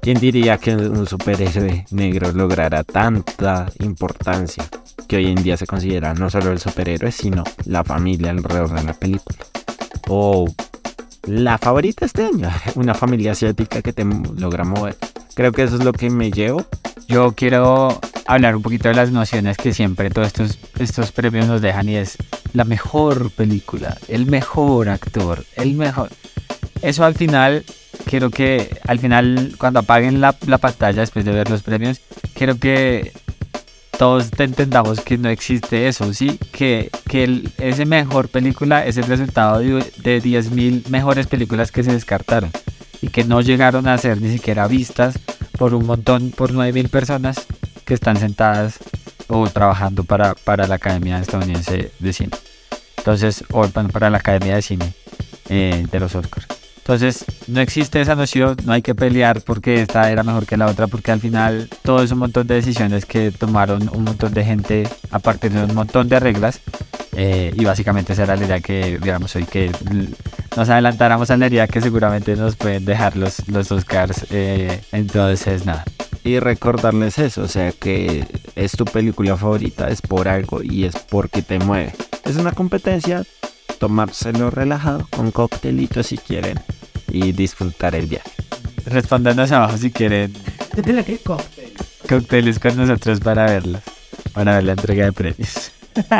¿Quién 0.00 0.18
diría 0.18 0.58
que 0.58 0.74
un 0.74 1.06
superhéroe 1.06 1.86
negro 1.92 2.32
lograra 2.32 2.82
tanta 2.82 3.70
importancia 3.78 4.64
que 5.06 5.18
hoy 5.18 5.26
en 5.26 5.40
día 5.40 5.56
se 5.56 5.68
considera 5.68 6.14
no 6.14 6.30
solo 6.30 6.50
el 6.50 6.58
superhéroe, 6.58 7.12
sino 7.12 7.44
la 7.64 7.84
familia 7.84 8.30
alrededor 8.30 8.72
de 8.74 8.82
la 8.82 8.94
película? 8.94 9.38
O 10.08 10.52
la 11.26 11.58
favorita 11.58 12.04
este 12.04 12.24
año, 12.24 12.50
una 12.74 12.94
familia 12.94 13.32
asiática 13.32 13.82
que 13.82 13.92
te 13.92 14.04
logra 14.04 14.64
mover. 14.64 14.96
Creo 15.34 15.52
que 15.52 15.62
eso 15.62 15.76
es 15.76 15.84
lo 15.84 15.92
que 15.92 16.10
me 16.10 16.30
llevo. 16.30 16.66
Yo 17.08 17.32
quiero 17.32 18.00
hablar 18.26 18.56
un 18.56 18.62
poquito 18.62 18.88
de 18.88 18.94
las 18.94 19.10
nociones 19.10 19.56
que 19.56 19.74
siempre 19.74 20.10
todos 20.10 20.28
estos, 20.28 20.58
estos 20.78 21.12
premios 21.12 21.46
nos 21.46 21.60
dejan 21.60 21.88
y 21.88 21.96
es 21.96 22.16
la 22.52 22.64
mejor 22.64 23.30
película, 23.30 23.98
el 24.08 24.26
mejor 24.26 24.88
actor, 24.88 25.44
el 25.56 25.74
mejor. 25.74 26.10
Eso 26.80 27.04
al 27.04 27.14
final, 27.14 27.64
quiero 28.06 28.30
que 28.30 28.78
al 28.86 28.98
final 28.98 29.54
cuando 29.58 29.80
apaguen 29.80 30.20
la, 30.20 30.36
la 30.46 30.58
pantalla 30.58 31.00
después 31.00 31.24
de 31.24 31.32
ver 31.32 31.50
los 31.50 31.62
premios, 31.62 32.00
quiero 32.34 32.56
que 32.58 33.12
todos 34.02 34.30
entendamos 34.36 35.00
que 35.00 35.16
no 35.16 35.28
existe 35.28 35.86
eso, 35.86 36.12
¿sí? 36.12 36.36
Que, 36.50 36.90
que 37.08 37.44
ese 37.58 37.86
mejor 37.86 38.28
película 38.28 38.84
es 38.84 38.96
el 38.96 39.04
resultado 39.04 39.60
de, 39.60 39.74
de 39.98 40.20
10.000 40.20 40.88
mejores 40.88 41.28
películas 41.28 41.70
que 41.70 41.84
se 41.84 41.92
descartaron 41.92 42.50
y 43.00 43.10
que 43.10 43.22
no 43.22 43.40
llegaron 43.42 43.86
a 43.86 43.96
ser 43.98 44.20
ni 44.20 44.32
siquiera 44.32 44.66
vistas 44.66 45.20
por 45.56 45.72
un 45.72 45.86
montón, 45.86 46.32
por 46.32 46.52
9.000 46.52 46.88
personas 46.90 47.46
que 47.84 47.94
están 47.94 48.16
sentadas 48.16 48.80
o 49.28 49.48
trabajando 49.48 50.02
para, 50.02 50.34
para 50.34 50.66
la 50.66 50.74
Academia 50.74 51.20
Estadounidense 51.20 51.92
de 51.96 52.12
Cine. 52.12 52.32
Entonces, 52.96 53.44
o 53.52 53.64
para 53.68 54.10
la 54.10 54.18
Academia 54.18 54.56
de 54.56 54.62
Cine 54.62 54.92
eh, 55.48 55.86
de 55.88 56.00
los 56.00 56.12
Oscars. 56.16 56.48
Entonces, 56.82 57.24
no 57.46 57.60
existe 57.60 58.00
esa 58.00 58.16
noción, 58.16 58.56
no 58.64 58.72
hay 58.72 58.82
que 58.82 58.96
pelear 58.96 59.40
porque 59.42 59.82
esta 59.82 60.10
era 60.10 60.24
mejor 60.24 60.46
que 60.46 60.56
la 60.56 60.66
otra, 60.66 60.88
porque 60.88 61.12
al 61.12 61.20
final 61.20 61.68
todo 61.82 62.02
es 62.02 62.10
un 62.10 62.18
montón 62.18 62.48
de 62.48 62.56
decisiones 62.56 63.06
que 63.06 63.30
tomaron 63.30 63.88
un 63.94 64.02
montón 64.02 64.34
de 64.34 64.44
gente 64.44 64.88
a 65.12 65.20
partir 65.20 65.52
de 65.52 65.62
un 65.62 65.74
montón 65.74 66.08
de 66.08 66.18
reglas. 66.18 66.60
Eh, 67.14 67.52
y 67.54 67.64
básicamente 67.64 68.14
esa 68.14 68.24
era 68.24 68.34
la 68.34 68.44
idea 68.44 68.60
que, 68.60 68.98
digamos, 68.98 69.36
hoy 69.36 69.44
que 69.44 69.70
nos 70.56 70.68
adelantáramos 70.68 71.30
a 71.30 71.36
la 71.36 71.46
idea 71.46 71.68
que 71.68 71.80
seguramente 71.80 72.34
nos 72.34 72.56
pueden 72.56 72.84
dejar 72.84 73.16
los, 73.16 73.46
los 73.48 73.70
Oscars. 73.70 74.26
Eh, 74.30 74.80
entonces, 74.90 75.64
nada. 75.64 75.84
Y 76.24 76.40
recordarles 76.40 77.18
eso, 77.18 77.42
o 77.42 77.48
sea 77.48 77.72
que 77.72 78.26
es 78.56 78.72
tu 78.72 78.84
película 78.84 79.36
favorita, 79.36 79.88
es 79.88 80.02
por 80.02 80.28
algo 80.28 80.62
y 80.62 80.84
es 80.84 80.96
porque 80.96 81.42
te 81.42 81.58
mueve. 81.58 81.92
Es 82.24 82.36
una 82.36 82.52
competencia, 82.52 83.24
tomárselo 83.82 84.48
relajado, 84.48 85.08
con 85.10 85.32
coctelitos 85.32 86.06
si 86.06 86.16
quieren 86.16 86.56
y 87.08 87.32
disfrutar 87.32 87.96
el 87.96 88.06
viaje. 88.06 88.30
Respóndanos 88.86 89.50
abajo 89.50 89.76
si 89.76 89.90
quieren. 89.90 90.32
¿Qué 90.72 91.18
cóctel? 91.18 91.72
Cócteles 92.08 92.60
con 92.60 92.76
nosotros 92.76 93.18
para 93.18 93.46
verlos, 93.46 93.82
para 94.32 94.54
ver 94.54 94.62
la 94.62 94.72
entrega 94.72 95.06
de 95.06 95.12
premios. 95.12 95.72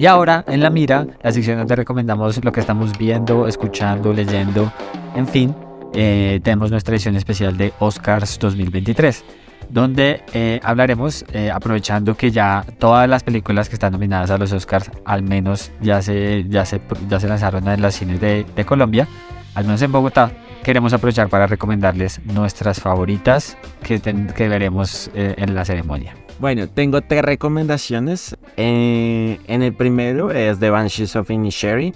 Y 0.00 0.06
ahora, 0.06 0.44
en 0.46 0.60
la 0.60 0.70
mira, 0.70 1.08
la 1.24 1.32
sección 1.32 1.58
donde 1.58 1.74
recomendamos 1.74 2.44
lo 2.44 2.52
que 2.52 2.60
estamos 2.60 2.96
viendo, 2.96 3.48
escuchando, 3.48 4.12
leyendo, 4.12 4.72
en 5.16 5.26
fin, 5.26 5.52
eh, 5.92 6.38
tenemos 6.44 6.70
nuestra 6.70 6.94
edición 6.94 7.16
especial 7.16 7.56
de 7.56 7.72
Oscars 7.80 8.38
2023, 8.38 9.24
donde 9.68 10.22
eh, 10.32 10.60
hablaremos, 10.62 11.24
eh, 11.32 11.50
aprovechando 11.50 12.16
que 12.16 12.30
ya 12.30 12.64
todas 12.78 13.08
las 13.08 13.22
películas 13.22 13.68
que 13.68 13.76
están 13.76 13.92
nominadas 13.92 14.30
a 14.30 14.38
los 14.38 14.52
Oscars, 14.52 14.90
al 15.04 15.22
menos 15.22 15.70
ya 15.80 16.02
se, 16.02 16.44
ya 16.48 16.64
se, 16.64 16.80
ya 17.08 17.20
se 17.20 17.28
lanzaron 17.28 17.66
en 17.68 17.82
los 17.82 17.94
cines 17.94 18.20
de, 18.20 18.46
Colombia, 18.66 19.08
al 19.54 19.64
menos 19.64 19.82
en 19.82 19.92
Bogotá, 19.92 20.32
queremos 20.62 20.92
aprovechar 20.92 21.28
para 21.28 21.46
recomendarles 21.46 22.20
nuestras 22.24 22.80
favoritas 22.80 23.56
que, 23.82 24.00
que 24.00 24.48
veremos 24.48 25.10
en 25.14 25.54
la 25.54 25.64
ceremonia. 25.64 26.14
Bueno, 26.38 26.68
tengo 26.68 27.00
tres 27.00 27.22
recomendaciones. 27.22 28.36
Eh, 28.56 29.40
en 29.48 29.62
el 29.62 29.72
primero 29.72 30.30
es 30.30 30.60
The 30.60 30.70
Banshees 30.70 31.16
of 31.16 31.30
Inisherin, 31.30 31.94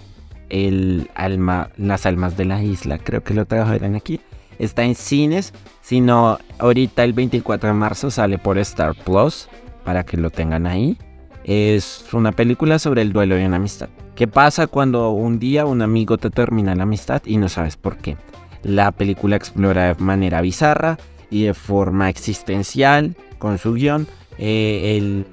el 0.48 1.08
alma, 1.14 1.70
las 1.76 2.06
almas 2.06 2.36
de 2.36 2.46
la 2.46 2.62
isla, 2.62 2.98
creo 2.98 3.22
que 3.22 3.34
lo 3.34 3.44
trabajarán 3.46 3.94
aquí. 3.94 4.20
Está 4.58 4.84
en 4.84 4.94
cines, 4.94 5.52
sino 5.80 6.38
ahorita 6.58 7.04
el 7.04 7.12
24 7.12 7.68
de 7.68 7.74
marzo 7.74 8.10
sale 8.10 8.38
por 8.38 8.58
Star 8.58 8.94
Plus, 8.94 9.48
para 9.84 10.04
que 10.04 10.16
lo 10.16 10.30
tengan 10.30 10.66
ahí. 10.66 10.96
Es 11.44 12.04
una 12.12 12.32
película 12.32 12.78
sobre 12.78 13.02
el 13.02 13.12
duelo 13.12 13.38
y 13.38 13.44
una 13.44 13.56
amistad. 13.56 13.88
¿Qué 14.14 14.28
pasa 14.28 14.66
cuando 14.66 15.10
un 15.10 15.38
día 15.38 15.66
un 15.66 15.82
amigo 15.82 16.18
te 16.18 16.30
termina 16.30 16.74
la 16.74 16.84
amistad 16.84 17.22
y 17.24 17.36
no 17.36 17.48
sabes 17.48 17.76
por 17.76 17.96
qué? 17.96 18.16
La 18.62 18.92
película 18.92 19.36
explora 19.36 19.94
de 19.94 20.02
manera 20.02 20.40
bizarra 20.40 20.98
y 21.30 21.44
de 21.44 21.54
forma 21.54 22.08
existencial, 22.08 23.16
con 23.38 23.58
su 23.58 23.74
guion, 23.74 24.06
eh, 24.38 25.24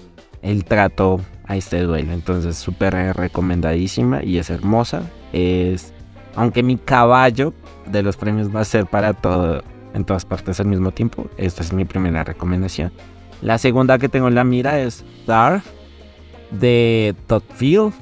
el, 0.41 0.63
trato 0.63 1.21
a 1.45 1.57
este 1.57 1.81
duelo. 1.81 2.13
Entonces, 2.13 2.57
súper 2.57 2.93
recomendadísima 3.15 4.23
y 4.23 4.37
es 4.37 4.49
hermosa. 4.49 5.03
Es, 5.33 5.93
aunque 6.35 6.63
mi 6.63 6.77
caballo 6.77 7.53
de 7.85 8.03
los 8.03 8.17
premios 8.17 8.53
va 8.53 8.61
a 8.61 8.65
ser 8.65 8.85
para 8.85 9.13
todo, 9.13 9.63
en 9.93 10.05
todas 10.05 10.25
partes 10.25 10.59
al 10.59 10.67
mismo 10.67 10.91
tiempo, 10.91 11.27
esta 11.37 11.61
es 11.61 11.73
mi 11.73 11.85
primera 11.85 12.23
recomendación. 12.23 12.91
La 13.41 13.57
segunda 13.57 13.97
que 13.97 14.09
tengo 14.09 14.27
en 14.27 14.35
la 14.35 14.43
mira 14.43 14.79
es 14.79 15.05
Dark 15.25 15.63
de 16.51 17.15
Todd 17.27 17.43
Field, 17.55 17.93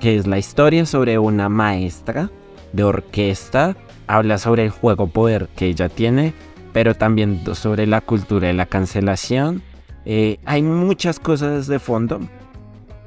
que 0.00 0.16
es 0.16 0.26
la 0.26 0.38
historia 0.38 0.86
sobre 0.86 1.18
una 1.18 1.48
maestra 1.48 2.30
de 2.72 2.84
orquesta. 2.84 3.76
Habla 4.06 4.38
sobre 4.38 4.64
el 4.64 4.70
juego 4.70 5.08
poder 5.08 5.48
que 5.56 5.66
ella 5.66 5.88
tiene, 5.88 6.32
pero 6.72 6.94
también 6.94 7.42
sobre 7.54 7.86
la 7.86 8.00
cultura 8.00 8.48
de 8.48 8.54
la 8.54 8.66
cancelación 8.66 9.62
eh, 10.08 10.38
hay 10.44 10.62
muchas 10.62 11.18
cosas 11.18 11.66
de 11.66 11.80
fondo. 11.80 12.20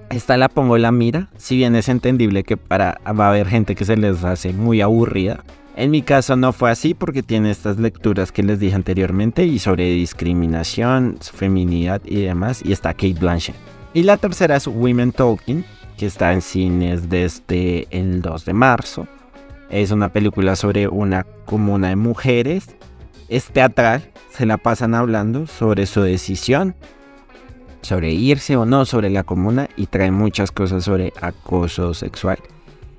Esta 0.09 0.37
la 0.37 0.49
pongo 0.49 0.77
la 0.79 0.91
mira, 0.91 1.29
si 1.37 1.55
bien 1.55 1.75
es 1.75 1.87
entendible 1.87 2.43
que 2.43 2.57
para, 2.57 2.99
va 3.07 3.27
a 3.27 3.29
haber 3.29 3.47
gente 3.47 3.75
que 3.75 3.85
se 3.85 3.95
les 3.95 4.23
hace 4.23 4.53
muy 4.53 4.81
aburrida. 4.81 5.43
En 5.75 5.91
mi 5.91 6.01
caso 6.01 6.35
no 6.35 6.51
fue 6.51 6.71
así 6.71 6.95
porque 6.95 7.21
tiene 7.21 7.51
estas 7.51 7.77
lecturas 7.77 8.31
que 8.31 8.41
les 8.41 8.59
dije 8.59 8.75
anteriormente 8.75 9.45
y 9.45 9.59
sobre 9.59 9.85
discriminación, 9.91 11.17
feminidad 11.21 12.01
y 12.05 12.21
demás. 12.23 12.61
Y 12.65 12.71
está 12.71 12.93
Kate 12.93 13.19
Blanchett. 13.19 13.55
Y 13.93 14.01
la 14.01 14.17
tercera 14.17 14.55
es 14.55 14.65
Women 14.65 15.11
Talking, 15.11 15.63
que 15.95 16.07
está 16.07 16.33
en 16.33 16.41
cines 16.41 17.07
desde 17.07 17.87
el 17.91 18.23
2 18.23 18.45
de 18.45 18.53
marzo. 18.53 19.07
Es 19.69 19.91
una 19.91 20.11
película 20.11 20.55
sobre 20.55 20.87
una 20.87 21.23
comuna 21.45 21.89
de 21.89 21.95
mujeres. 21.95 22.65
Es 23.29 23.45
teatral, 23.45 24.09
se 24.31 24.47
la 24.47 24.57
pasan 24.57 24.95
hablando 24.95 25.45
sobre 25.45 25.85
su 25.85 26.01
decisión, 26.01 26.75
sobre 27.81 28.11
irse 28.11 28.55
o 28.55 28.65
no 28.65 28.85
sobre 28.85 29.09
la 29.09 29.23
comuna 29.23 29.69
y 29.75 29.87
trae 29.87 30.11
muchas 30.11 30.51
cosas 30.51 30.83
sobre 30.83 31.13
acoso 31.21 31.93
sexual. 31.93 32.39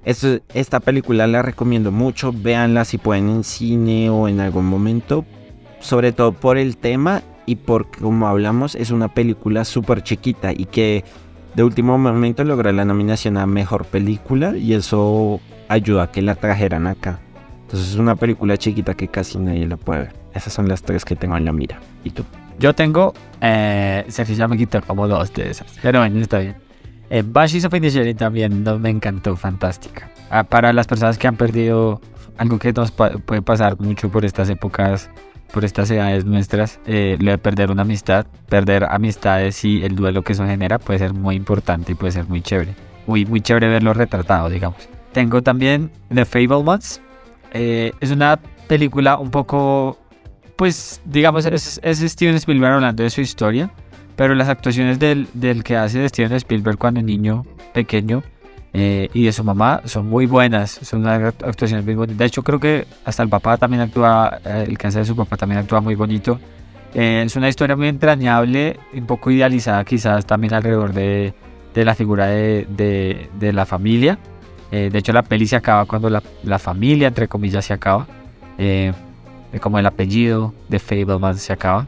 esta 0.04 0.80
película 0.80 1.26
la 1.26 1.42
recomiendo 1.42 1.92
mucho, 1.92 2.32
véanla 2.32 2.84
si 2.84 2.98
pueden 2.98 3.28
en 3.28 3.44
cine 3.44 4.10
o 4.10 4.28
en 4.28 4.40
algún 4.40 4.66
momento, 4.66 5.24
sobre 5.80 6.12
todo 6.12 6.32
por 6.32 6.58
el 6.58 6.76
tema 6.76 7.22
y 7.46 7.56
porque 7.56 8.00
como 8.00 8.26
hablamos 8.26 8.74
es 8.74 8.90
una 8.90 9.08
película 9.08 9.64
súper 9.64 10.02
chiquita 10.02 10.52
y 10.52 10.66
que 10.66 11.04
de 11.54 11.64
último 11.64 11.98
momento 11.98 12.44
logró 12.44 12.70
la 12.72 12.84
nominación 12.84 13.36
a 13.36 13.46
Mejor 13.46 13.84
Película 13.84 14.56
y 14.56 14.74
eso 14.74 15.40
ayuda 15.68 16.04
a 16.04 16.10
que 16.10 16.22
la 16.22 16.36
trajeran 16.36 16.86
acá. 16.86 17.20
Entonces 17.62 17.90
es 17.90 17.96
una 17.96 18.16
película 18.16 18.56
chiquita 18.56 18.94
que 18.94 19.08
casi 19.08 19.38
nadie 19.38 19.66
la 19.66 19.76
puede 19.76 20.00
ver. 20.00 20.12
Esas 20.34 20.52
son 20.52 20.68
las 20.68 20.82
tres 20.82 21.04
que 21.04 21.16
tengo 21.16 21.36
en 21.36 21.44
la 21.44 21.52
mira. 21.52 21.80
¿Y 22.04 22.10
tú? 22.10 22.24
Yo 22.60 22.74
tengo, 22.74 23.14
eh, 23.40 24.04
Sergio 24.08 24.36
ya 24.36 24.46
me 24.46 24.58
quitó 24.58 24.82
como 24.82 25.08
dos 25.08 25.32
de 25.32 25.50
esas. 25.50 25.78
Pero 25.82 26.00
bueno, 26.00 26.20
está 26.20 26.40
bien. 26.40 26.56
Eh, 27.08 27.24
Banshees 27.26 27.64
of 27.64 27.74
Inisherin 27.74 28.16
también 28.16 28.62
no, 28.62 28.78
me 28.78 28.90
encantó, 28.90 29.34
fantástica. 29.34 30.10
Ah, 30.30 30.44
para 30.44 30.72
las 30.72 30.86
personas 30.86 31.16
que 31.16 31.26
han 31.26 31.36
perdido 31.36 32.02
algo 32.36 32.58
que 32.58 32.72
nos 32.74 32.90
puede 32.90 33.42
pasar 33.42 33.80
mucho 33.80 34.10
por 34.10 34.26
estas 34.26 34.50
épocas, 34.50 35.10
por 35.52 35.64
estas 35.64 35.90
edades 35.90 36.26
nuestras, 36.26 36.80
eh, 36.86 37.16
lo 37.18 37.30
de 37.30 37.38
perder 37.38 37.70
una 37.70 37.82
amistad, 37.82 38.26
perder 38.48 38.84
amistades 38.84 39.64
y 39.64 39.82
el 39.82 39.96
duelo 39.96 40.22
que 40.22 40.34
eso 40.34 40.46
genera 40.46 40.78
puede 40.78 40.98
ser 40.98 41.14
muy 41.14 41.36
importante 41.36 41.92
y 41.92 41.94
puede 41.94 42.12
ser 42.12 42.28
muy 42.28 42.42
chévere. 42.42 42.74
Muy, 43.06 43.24
muy 43.24 43.40
chévere 43.40 43.68
verlo 43.68 43.94
retratado, 43.94 44.50
digamos. 44.50 44.86
Tengo 45.12 45.42
también 45.42 45.90
The 46.14 46.26
Fable 46.26 46.56
Ones, 46.56 47.00
eh, 47.52 47.92
es 48.00 48.10
una 48.10 48.38
película 48.68 49.18
un 49.18 49.30
poco, 49.30 49.98
pues 50.60 51.00
digamos, 51.06 51.46
es, 51.46 51.80
es, 51.82 52.00
Steven 52.00 52.34
Spielberg 52.34 52.74
hablando 52.74 53.02
de 53.02 53.08
su 53.08 53.22
historia, 53.22 53.70
pero 54.14 54.34
las 54.34 54.50
actuaciones 54.50 54.98
del, 54.98 55.26
del, 55.32 55.64
que 55.64 55.74
hace 55.74 56.00
de 56.00 56.08
Steven 56.10 56.34
Spielberg 56.34 56.76
cuando 56.76 57.00
niño 57.00 57.46
pequeño 57.72 58.22
eh, 58.74 59.08
y 59.14 59.24
de 59.24 59.32
su 59.32 59.42
mamá 59.42 59.80
son 59.86 60.10
muy 60.10 60.26
buenas, 60.26 60.72
son 60.82 61.00
unas 61.00 61.32
actuaciones 61.42 61.86
muy 61.86 61.94
bonitas. 61.94 62.18
De 62.18 62.26
hecho, 62.26 62.42
creo 62.42 62.60
que 62.60 62.86
hasta 63.06 63.22
el 63.22 63.30
papá 63.30 63.56
también 63.56 63.80
actúa, 63.80 64.38
eh, 64.44 64.66
el 64.68 64.76
cáncer 64.76 65.00
de 65.00 65.06
su 65.06 65.16
papá 65.16 65.38
también 65.38 65.62
actúa 65.62 65.80
muy 65.80 65.94
bonito. 65.94 66.38
Eh, 66.92 67.22
es 67.24 67.34
una 67.36 67.48
historia 67.48 67.74
muy 67.74 67.88
entrañable, 67.88 68.78
un 68.92 69.06
poco 69.06 69.30
idealizada 69.30 69.82
quizás 69.86 70.26
también 70.26 70.52
alrededor 70.52 70.92
de, 70.92 71.32
de 71.72 71.84
la 71.86 71.94
figura 71.94 72.26
de, 72.26 72.66
de, 72.68 73.30
de 73.38 73.54
la 73.54 73.64
familia. 73.64 74.18
de 74.70 74.98
hecho, 74.98 75.14
la 75.14 75.22
peli 75.22 75.46
se 75.46 75.56
acaba 75.56 75.86
cuando 75.86 76.10
la, 76.10 76.22
la 76.42 76.58
familia, 76.58 77.08
entre 77.08 77.28
comillas, 77.28 77.64
se 77.64 77.72
acaba. 77.72 78.06
Como 79.60 79.78
el 79.78 79.86
apellido 79.86 80.54
de 80.68 80.78
Fableman 80.78 81.36
se 81.36 81.52
acaba. 81.52 81.86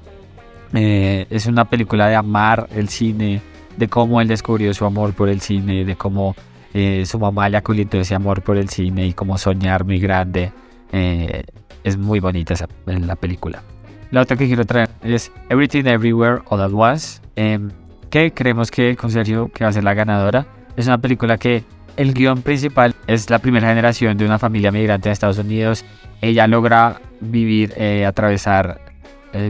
es 0.72 1.46
una 1.46 1.66
película 1.66 2.08
de 2.08 2.16
amar 2.16 2.68
el 2.74 2.88
cine, 2.88 3.40
de 3.76 3.88
cómo 3.88 4.20
él 4.20 4.28
descubrió 4.28 4.72
su 4.74 4.84
amor 4.84 5.12
por 5.12 5.28
el 5.28 5.40
cine, 5.40 5.84
de 5.84 5.96
cómo 5.96 6.34
eh, 6.74 7.04
su 7.06 7.18
mamá 7.18 7.48
le 7.48 7.58
aculitó 7.58 8.00
ese 8.00 8.14
amor 8.14 8.42
por 8.42 8.56
el 8.56 8.68
cine 8.68 9.06
y 9.06 9.12
como 9.12 9.36
soñar 9.38 9.84
muy 9.84 9.98
grande. 9.98 10.52
Eh, 10.92 11.44
es 11.84 11.96
muy 11.96 12.20
bonita 12.20 12.54
esa, 12.54 12.68
en 12.86 13.06
la 13.06 13.16
película. 13.16 13.62
La 14.10 14.22
otra 14.22 14.36
que 14.36 14.46
quiero 14.46 14.64
traer 14.64 14.90
es 15.02 15.32
Everything 15.48 15.86
Everywhere 15.86 16.42
All 16.48 16.60
at 16.60 16.72
Once, 16.72 17.20
em, 17.34 17.70
que 18.10 18.32
creemos 18.32 18.70
que 18.70 18.96
con 18.96 19.10
Sergio 19.10 19.50
que 19.52 19.64
va 19.64 19.70
a 19.70 19.72
ser 19.72 19.84
la 19.84 19.94
ganadora. 19.94 20.46
Es 20.76 20.86
una 20.86 20.98
película 20.98 21.38
que 21.38 21.64
el 21.96 22.14
guion 22.14 22.42
principal 22.42 22.94
es 23.06 23.30
la 23.30 23.38
primera 23.38 23.68
generación 23.68 24.16
de 24.16 24.24
una 24.24 24.38
familia 24.38 24.70
migrante 24.70 25.08
de 25.08 25.12
Estados 25.12 25.38
Unidos. 25.38 25.84
Ella 26.20 26.46
logra 26.46 27.00
vivir, 27.20 27.74
eh, 27.76 28.06
atravesar 28.06 28.80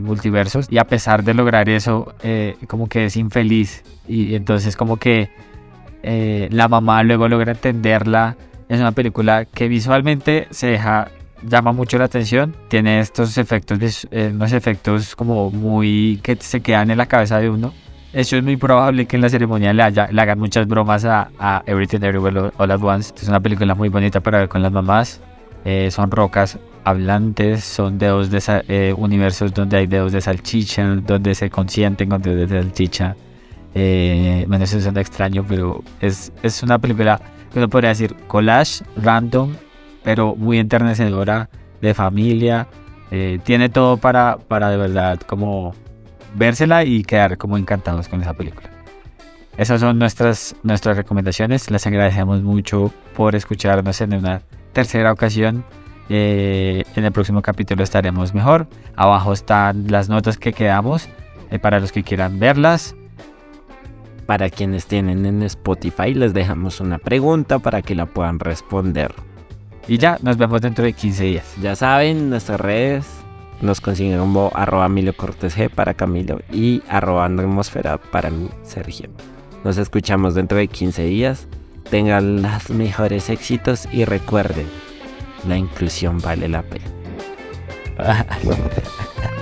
multiversos 0.01 0.69
y 0.71 0.79
a 0.79 0.85
pesar 0.85 1.25
de 1.25 1.35
lograr 1.35 1.69
eso, 1.69 2.15
como 2.69 2.89
que 2.89 3.07
es 3.07 3.17
infeliz 3.17 3.83
y 4.07 4.37
entonces 4.37 4.77
como 4.77 4.97
que 4.97 5.29
eh, 6.03 6.49
la 6.51 6.69
mamá 6.69 7.03
luego 7.03 7.29
logra 7.29 7.53
entenderla. 7.53 8.37
Es 8.69 8.81
una 8.81 8.93
película 8.93 9.45
que 9.45 9.69
visualmente 9.69 10.49
se 10.51 10.69
deja, 10.69 11.11
llama 11.47 11.73
mucho 11.73 11.99
la 11.99 12.05
atención. 12.05 12.55
Tiene 12.69 13.01
estos 13.01 13.39
efectos, 13.39 14.07
eh, 14.11 14.31
unos 14.35 14.53
efectos 14.53 15.15
como 15.15 15.51
muy 15.51 16.21
que 16.23 16.37
se 16.37 16.61
quedan 16.61 16.91
en 16.91 16.99
la 16.99 17.07
cabeza 17.07 17.39
de 17.39 17.51
uno. 17.51 17.73
Eso 18.13 18.37
es 18.37 18.45
muy 18.45 18.57
probable 18.57 19.07
que 19.07 19.17
en 19.17 19.23
la 19.23 19.29
ceremonia 19.31 19.73
le, 19.73 19.83
haya, 19.83 20.09
le 20.13 20.21
hagan 20.21 20.39
muchas 20.39 20.67
bromas 20.67 21.05
a, 21.05 21.63
Everything 21.67 22.03
Everywhere 22.03 22.53
All 22.59 22.71
at 22.71 22.83
Once. 22.83 23.15
Es 23.17 23.29
una 23.29 23.41
película 23.41 23.75
muy 23.75 23.89
bonita 23.89 24.21
para 24.21 24.41
ver 24.41 24.49
con 24.49 24.63
las 24.63 24.71
mamás. 24.71 25.21
Eh, 25.65 25.91
son 25.91 26.11
rocas 26.11 26.59
hablantes, 26.85 27.65
son 27.65 27.99
dedos 27.99 28.31
de 28.31 28.95
universos 28.99 29.55
donde 29.55 29.79
hay 29.79 29.87
dedos 29.87 30.13
de 30.13 30.21
salchicha, 30.21 30.85
donde 30.85 31.35
se 31.35 31.49
consienten 31.49 32.11
con 32.11 32.21
dedos 32.21 32.51
de 32.51 32.63
salchicha. 32.63 33.17
Eh, 33.75 34.45
bueno, 34.47 34.65
eso 34.65 34.81
suena 34.81 35.01
extraño, 35.01 35.45
pero 35.49 35.83
es, 36.01 36.33
es 36.43 36.63
una 36.63 36.79
película 36.79 37.21
que 37.53 37.59
uno 37.59 37.69
podría 37.69 37.91
decir 37.91 38.15
collage, 38.27 38.85
random, 38.97 39.55
pero 40.03 40.35
muy 40.37 40.59
enternecedora, 40.59 41.49
de 41.81 41.95
familia. 41.95 42.67
Eh, 43.11 43.41
tiene 43.45 43.69
todo 43.69 43.97
para, 43.97 44.39
para 44.49 44.71
de 44.71 44.77
verdad 44.77 45.21
como 45.21 45.75
vérsela 46.35 46.85
y 46.85 47.03
quedar 47.03 47.39
como 47.39 47.57
encantados 47.59 48.09
con 48.09 48.21
esa 48.23 48.35
película. 48.35 48.69
Esas 49.57 49.81
son 49.81 49.99
nuestras, 49.99 50.57
nuestras 50.63 50.97
recomendaciones. 50.97 51.71
Les 51.71 51.87
agradecemos 51.87 52.43
mucho 52.43 52.93
por 53.15 53.35
escucharnos 53.35 54.01
en 54.01 54.15
una 54.15 54.43
tercera 54.73 55.13
ocasión. 55.13 55.65
Eh, 56.09 56.85
en 56.97 57.05
el 57.05 57.13
próximo 57.13 57.43
capítulo 57.43 57.85
estaremos 57.85 58.35
mejor. 58.35 58.67
Abajo 58.97 59.33
están 59.33 59.87
las 59.89 60.09
notas 60.09 60.39
que 60.39 60.53
quedamos 60.53 61.09
eh, 61.51 61.59
para 61.59 61.81
los 61.81 61.93
que 61.93 62.03
quieran 62.03 62.39
verlas. 62.39 62.97
Para 64.27 64.49
quienes 64.49 64.87
tienen 64.87 65.27
en 65.27 65.43
Spotify 65.43 66.15
les 66.15 66.33
dejamos 66.33 66.81
una 66.81 66.99
pregunta 66.99 67.59
para 67.59 67.83
que 67.83 67.95
la 67.95 68.07
puedan 68.07 68.39
responder. 68.39 69.15
Y 69.87 69.99
ya, 69.99 70.19
nos 70.23 70.39
vemos 70.39 70.63
dentro 70.63 70.85
de 70.85 70.93
15 70.93 71.25
días. 71.25 71.55
Ya 71.61 71.77
saben, 71.77 72.31
nuestras 72.31 72.59
redes 72.61 73.22
nos 73.63 73.81
consiguen 73.81 74.19
como 74.19 74.51
arroba 74.55 74.87
Emilio 74.87 75.17
Cortés 75.17 75.57
para 75.75 75.95
Camilo 75.95 76.41
y 76.53 76.83
arroba 76.89 77.25
atmósfera 77.25 77.99
para 77.99 78.29
mí, 78.29 78.51
Sergio. 78.63 79.09
Nos 79.65 79.79
escuchamos 79.79 80.35
dentro 80.35 80.59
de 80.59 80.69
15 80.69 81.05
días. 81.05 81.47
Tengan 81.89 82.43
los 82.43 82.71
mejores 82.71 83.31
éxitos 83.31 83.89
y 83.93 84.05
recuerden, 84.05 84.67
la 85.49 85.57
inclusión 85.57 86.19
vale 86.21 86.49
la 86.49 86.63
pena. 86.63 86.85